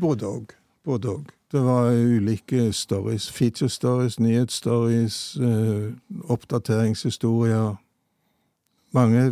Både 0.00 0.28
òg. 0.30 0.54
Både 0.86 1.16
òg. 1.18 1.32
Det 1.54 1.62
var 1.62 1.92
ulike 1.92 2.72
stories. 2.74 3.28
Feature 3.30 3.70
stories, 3.70 4.18
nyhetsstories, 4.18 5.36
eh, 5.36 6.18
oppdateringshistorier. 6.32 7.76
Mange 8.94 9.26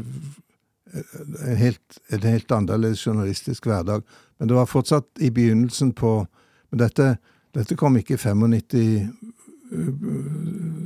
eh, 0.92 1.16
en 1.48 1.56
helt, 1.56 1.98
En 2.10 2.22
helt 2.22 2.50
annerledes 2.52 3.06
journalistisk 3.06 3.66
hverdag. 3.66 4.02
Men 4.38 4.48
det 4.48 4.54
var 4.54 4.66
fortsatt 4.66 5.06
i 5.20 5.30
begynnelsen 5.30 5.92
på 5.92 6.26
Men 6.72 6.80
dette, 6.86 7.06
dette 7.54 7.76
kom 7.76 7.96
ikke 8.00 8.16
i 8.16 8.22
95. 8.22 9.12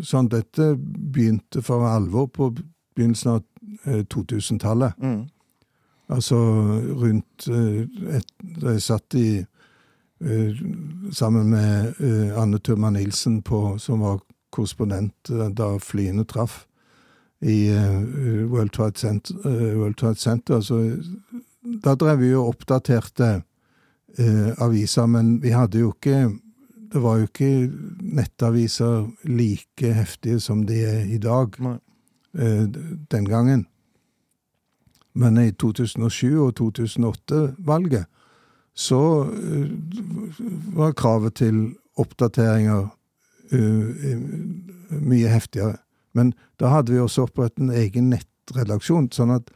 Sånn, 0.07 0.29
dette 0.31 0.73
begynte 0.79 1.63
for 1.65 1.87
alvor 1.89 2.29
på 2.31 2.51
begynnelsen 2.97 3.37
av 3.37 3.43
2000-tallet. 3.87 4.99
Mm. 4.99 5.25
Altså 6.15 6.37
rundt 7.01 7.49
et, 7.51 8.29
Da 8.39 8.77
jeg 8.77 8.83
satt 8.83 9.15
i 9.19 9.45
sammen 11.13 11.51
med 11.51 11.99
Anne 12.39 12.59
Turma 12.59 12.91
Nilsen, 12.91 13.43
på, 13.43 13.77
som 13.79 14.01
var 14.01 14.23
korrespondent 14.55 15.29
da 15.29 15.75
flyene 15.83 16.25
traff 16.25 16.63
i 17.45 17.69
World 18.49 18.73
Trade 18.73 18.99
Center. 18.99 19.35
World 19.77 19.99
Trade 20.01 20.17
Center. 20.17 20.61
Så 20.61 20.79
da 21.85 21.95
drev 21.99 22.23
vi 22.23 22.33
og 22.35 22.55
oppdaterte 22.55 23.43
aviser, 24.17 25.07
men 25.07 25.43
vi 25.43 25.51
hadde 25.53 25.83
jo 25.83 25.91
ikke 25.93 26.31
det 26.93 27.03
var 27.03 27.19
jo 27.21 27.27
ikke 27.29 27.71
nettaviser 28.01 29.07
like 29.29 29.93
heftige 29.93 30.41
som 30.41 30.63
de 30.67 30.79
er 30.87 31.01
i 31.13 31.19
dag 31.19 31.57
eh, 31.63 32.67
den 33.13 33.25
gangen. 33.29 33.67
Men 35.13 35.39
i 35.41 35.51
2007 35.51 36.41
og 36.41 36.55
2008-valget 36.61 38.07
så 38.77 39.01
eh, 39.29 39.69
var 40.77 40.93
kravet 40.93 41.35
til 41.35 41.75
oppdateringer 41.97 42.89
uh, 43.53 43.89
mye 45.01 45.29
heftigere. 45.33 45.79
Men 46.13 46.35
da 46.61 46.69
hadde 46.69 46.93
vi 46.93 47.01
også 47.01 47.25
opprettet 47.25 47.63
en 47.65 47.71
egen 47.73 48.11
nettredaksjon, 48.13 49.09
sånn 49.17 49.33
at 49.39 49.49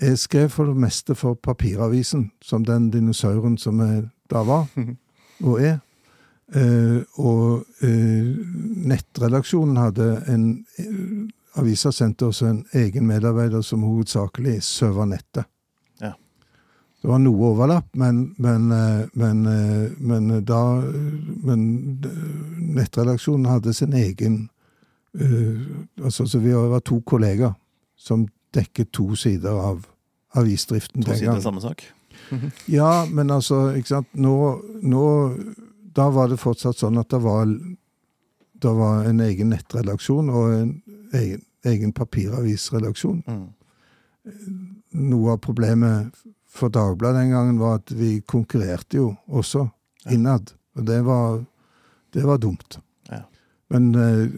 jeg 0.00 0.18
skrev 0.18 0.48
for 0.48 0.70
det 0.70 0.76
meste 0.76 1.14
for 1.18 1.34
papiravisen, 1.34 2.30
som 2.42 2.64
den 2.64 2.90
dinosauren 2.90 3.58
som 3.58 3.80
jeg 3.80 4.08
da 4.30 4.42
var, 4.46 4.66
og 5.48 5.60
er. 5.62 5.78
Eh, 6.48 7.02
og 7.20 7.66
eh, 7.84 8.28
nettredaksjonen 8.88 9.76
hadde 9.76 10.06
en 10.32 10.46
uh, 10.80 11.26
Avisa 11.60 11.90
sendte 11.92 12.28
også 12.28 12.46
en 12.46 12.60
egen 12.78 13.04
medarbeider 13.08 13.60
som 13.66 13.82
hovedsakelig 13.82 14.60
serva 14.62 15.04
nettet. 15.10 15.48
Ja. 16.00 16.12
Det 17.02 17.10
var 17.10 17.18
noe 17.18 17.50
overlapp, 17.50 17.88
men, 17.98 18.20
men, 18.38 18.68
men, 19.18 19.40
men 19.98 20.28
da 20.46 20.60
Men 21.42 21.64
nettredaksjonen 22.76 23.48
hadde 23.50 23.74
sin 23.74 23.96
egen 23.96 24.36
altså, 26.04 26.28
Så 26.28 26.38
vi 26.38 26.52
var 26.54 26.84
to 26.86 27.00
kolleger 27.00 27.56
som 27.96 28.28
dekket 28.56 28.92
to 28.96 29.12
sider 29.18 29.54
av 29.54 29.86
avisdriften 30.38 31.02
To 31.02 31.10
den 31.10 31.20
sider 31.20 31.40
samme 31.44 31.62
sak? 31.64 31.86
Ja, 32.78 33.06
men 33.10 33.30
altså, 33.30 33.68
ikke 33.78 33.88
sant 33.88 34.08
Nå, 34.18 34.34
nå 34.82 35.04
Da 35.96 36.08
var 36.12 36.28
det 36.28 36.40
fortsatt 36.40 36.80
sånn 36.80 36.98
at 37.00 37.10
det 37.12 37.20
var, 37.24 37.46
det 37.48 38.72
var 38.80 39.06
en 39.08 39.22
egen 39.24 39.52
nettredaksjon 39.54 40.28
og 40.30 40.50
en 40.54 40.72
egen, 41.16 41.40
egen 41.66 41.92
papiravisredaksjon. 41.96 43.22
Mm. 43.26 43.46
Noe 45.08 45.32
av 45.34 45.40
problemet 45.42 46.12
for 46.58 46.70
Dagbladet 46.70 47.24
den 47.24 47.32
gangen 47.34 47.58
var 47.58 47.80
at 47.80 47.90
vi 47.96 48.20
konkurrerte 48.20 49.00
jo 49.00 49.08
også 49.26 49.64
innad. 50.12 50.52
Og 50.78 50.86
det 50.86 51.00
var, 51.06 51.40
det 52.14 52.24
var 52.28 52.38
dumt. 52.38 52.78
Men 53.70 53.94
eh, 53.94 54.28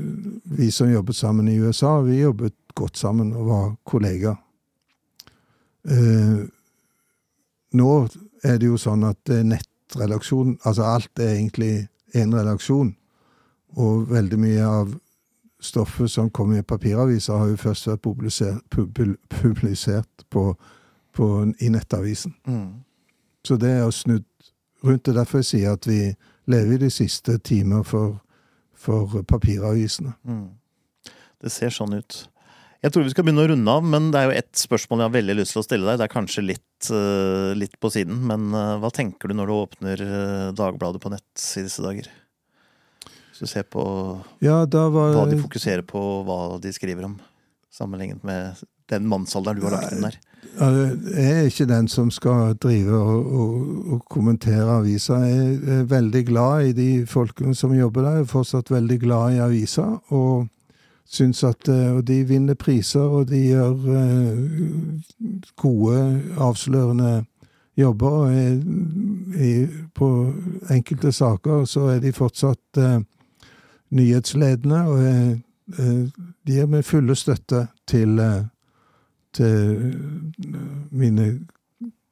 vi 0.56 0.70
som 0.74 0.90
jobbet 0.90 1.16
sammen 1.16 1.48
i 1.48 1.58
USA, 1.60 2.00
vi 2.02 2.20
jobbet 2.20 2.54
godt 2.74 2.98
sammen 2.98 3.32
og 3.36 3.46
var 3.46 3.68
kollegaer. 3.86 4.38
Eh, 5.88 6.40
nå 7.72 7.90
er 8.42 8.58
det 8.58 8.66
jo 8.66 8.78
sånn 8.80 9.04
at 9.08 9.30
nettredaksjon 9.30 10.56
Altså 10.66 10.84
alt 10.84 11.22
er 11.22 11.36
egentlig 11.36 11.86
én 12.18 12.34
redaksjon. 12.34 12.94
Og 13.78 14.10
veldig 14.10 14.38
mye 14.40 14.66
av 14.66 14.96
stoffet 15.62 16.10
som 16.10 16.30
kommer 16.30 16.58
i 16.58 16.66
papiraviser, 16.66 17.36
har 17.36 17.50
jo 17.52 17.56
først 17.60 17.86
vært 17.86 18.02
publisert, 18.02 18.62
pub- 18.70 19.16
publisert 19.28 20.24
på, 20.30 20.54
på, 21.12 21.26
i 21.60 21.68
nettavisen. 21.68 22.34
Mm. 22.48 22.80
Så 23.44 23.56
det 23.56 23.70
er 23.70 23.90
snudd 23.90 24.24
rundt. 24.84 25.04
Det 25.04 25.12
er 25.12 25.20
derfor 25.20 25.38
jeg 25.38 25.50
sier 25.52 25.76
at 25.76 25.86
vi 25.86 26.14
lever 26.50 26.74
i 26.74 26.82
de 26.86 26.90
siste 26.90 27.38
timer 27.38 27.84
for, 27.86 28.18
for 28.80 29.24
papiravisene. 29.28 30.14
Mm. 30.24 30.46
Det 31.40 31.52
ser 31.52 31.72
sånn 31.74 31.98
ut. 31.98 32.22
Jeg 32.80 32.94
tror 32.94 33.04
vi 33.04 33.12
skal 33.12 33.26
begynne 33.26 33.42
å 33.44 33.48
runde 33.50 33.72
av, 33.76 33.84
men 33.84 34.08
det 34.12 34.20
er 34.20 34.30
jo 34.30 34.36
ett 34.40 34.56
spørsmål 34.56 35.02
jeg 35.02 35.10
har 35.10 35.16
veldig 35.18 35.36
lyst 35.36 35.52
til 35.52 35.60
å 35.60 35.64
stille 35.66 35.84
deg. 35.84 35.98
Det 36.00 36.06
er 36.06 36.14
kanskje 36.14 36.44
litt, 36.46 36.88
eh, 36.88 37.50
litt 37.60 37.76
på 37.76 37.90
siden, 37.92 38.22
men 38.30 38.54
eh, 38.56 38.78
hva 38.80 38.88
tenker 38.96 39.28
du 39.28 39.36
når 39.36 39.50
du 39.50 39.54
åpner 39.58 40.04
eh, 40.06 40.46
Dagbladet 40.56 41.02
på 41.02 41.12
nett 41.12 41.44
i 41.60 41.66
disse 41.66 41.84
dager? 41.84 42.08
Hvis 43.04 43.42
du 43.44 43.50
ser 43.50 43.68
på 43.68 43.84
Ja, 44.40 44.62
var 44.64 45.12
hva 45.12 45.26
de 45.28 45.42
fokuserer 45.42 45.84
på, 45.84 46.00
hva 46.24 46.56
de 46.60 46.72
skriver 46.72 47.04
om, 47.10 47.18
sammenlignet 47.68 48.24
med 48.24 48.64
den 48.88 49.04
mannsalderen 49.12 49.60
du 49.60 49.68
har 49.68 49.76
lagt 49.76 49.92
inn 49.92 50.08
der. 50.08 50.16
Jeg 50.58 51.30
er 51.40 51.46
ikke 51.48 51.68
den 51.68 51.88
som 51.88 52.10
skal 52.10 52.54
drive 52.62 52.96
og, 52.96 53.32
og, 53.32 53.92
og 53.92 54.00
kommentere 54.10 54.78
aviser. 54.78 55.24
Jeg 55.24 55.58
er 55.78 55.82
veldig 55.88 56.24
glad 56.26 56.66
i 56.66 56.72
de 56.72 57.06
folkene 57.06 57.54
som 57.54 57.72
jobber 57.74 58.02
der. 58.02 58.10
Jeg 58.18 58.20
er 58.20 58.32
fortsatt 58.32 58.70
veldig 58.70 59.00
glad 59.00 59.36
i 59.36 59.44
aviser. 59.44 59.98
Og 60.08 60.48
syns 61.10 61.42
at 61.44 61.68
eh, 61.68 61.90
og 61.96 62.04
de 62.06 62.22
vinner 62.26 62.54
priser, 62.54 63.00
og 63.02 63.28
de 63.30 63.40
gjør 63.48 63.74
eh, 63.98 64.38
gode, 65.56 66.22
avslørende 66.38 67.24
jobber. 67.78 68.10
Og 68.10 68.34
er, 68.34 69.66
på 69.94 70.10
enkelte 70.70 71.12
saker 71.12 71.64
så 71.64 71.88
er 71.96 72.00
de 72.04 72.12
fortsatt 72.14 72.78
eh, 72.78 73.00
nyhetsledende, 73.90 74.82
og 74.86 75.02
er, 75.02 75.38
de 76.46 76.54
gir 76.56 76.66
meg 76.70 76.86
fulle 76.86 77.14
støtte 77.14 77.68
til 77.86 78.18
til 79.32 79.94
mine 80.90 81.40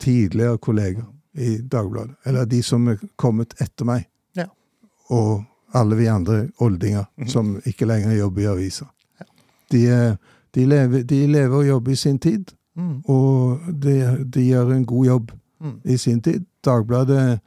tidligere 0.01 0.59
kolleger 0.59 1.05
i 1.35 1.57
Dagbladet. 1.73 2.15
Eller 2.27 2.45
de 2.45 2.63
som 2.63 2.89
er 2.89 2.97
kommet 3.17 3.55
etter 3.61 3.85
meg. 3.85 4.07
Ja. 4.37 4.45
Og 5.11 5.45
alle 5.75 5.97
vi 5.97 6.07
andre 6.07 6.49
oldinger 6.61 7.05
Mhm. 7.19 7.29
som 7.29 7.61
ikke 7.67 7.87
lenger 7.87 8.13
jobber 8.17 8.41
i 8.43 8.45
aviser. 8.45 8.87
De, 9.73 9.87
er- 9.89 10.17
de, 10.55 10.65
lever, 10.67 11.03
de 11.03 11.27
lever 11.27 11.57
og 11.57 11.67
jobber 11.69 11.93
i 11.93 11.95
sin 11.97 12.19
tid, 12.19 12.45
Mm. 12.77 13.03
og 13.05 13.59
de, 13.83 14.25
de 14.35 14.41
gjør 14.47 14.71
en 14.73 14.87
god 14.87 15.07
jobb 15.07 15.31
Mm. 15.61 15.81
i 15.85 15.97
sin 15.97 16.21
tid. 16.23 16.45
Dagbladet 16.65 17.41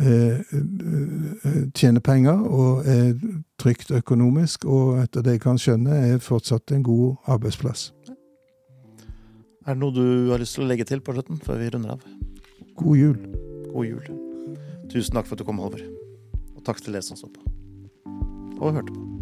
eh, 0.00 0.38
eh, 0.38 1.68
tjener 1.74 2.00
penger 2.00 2.32
og 2.32 2.82
er 2.86 3.14
trygt 3.58 3.90
økonomisk, 3.90 4.64
og 4.64 4.98
etter 5.02 5.22
det 5.22 5.30
jeg 5.30 5.40
kan 5.40 5.58
skjønne, 5.58 5.90
er 5.90 6.18
fortsatt 6.18 6.70
en 6.72 6.82
god 6.82 7.16
arbeidsplass. 7.26 7.92
Er 9.68 9.76
det 9.76 9.82
noe 9.82 9.92
du 9.92 10.30
har 10.30 10.40
lyst 10.40 10.56
til 10.56 10.64
å 10.64 10.68
legge 10.70 10.86
til 10.88 11.02
på 11.04 11.12
slutten, 11.12 11.36
før 11.44 11.58
vi 11.60 11.66
runder 11.74 11.98
av? 11.98 12.04
God 12.80 12.96
jul. 12.96 13.18
God 13.68 13.84
jul. 13.84 14.06
Tusen 14.88 15.18
takk 15.18 15.28
for 15.28 15.36
at 15.36 15.42
du 15.42 15.44
kom, 15.44 15.60
Halvor. 15.60 15.82
Og 16.56 16.64
takk 16.64 16.80
til 16.80 16.96
dere 16.96 17.04
som 17.04 17.20
så 17.20 17.28
på. 17.28 17.44
Og 18.56 18.78
hørte 18.78 18.94
på. 18.94 19.17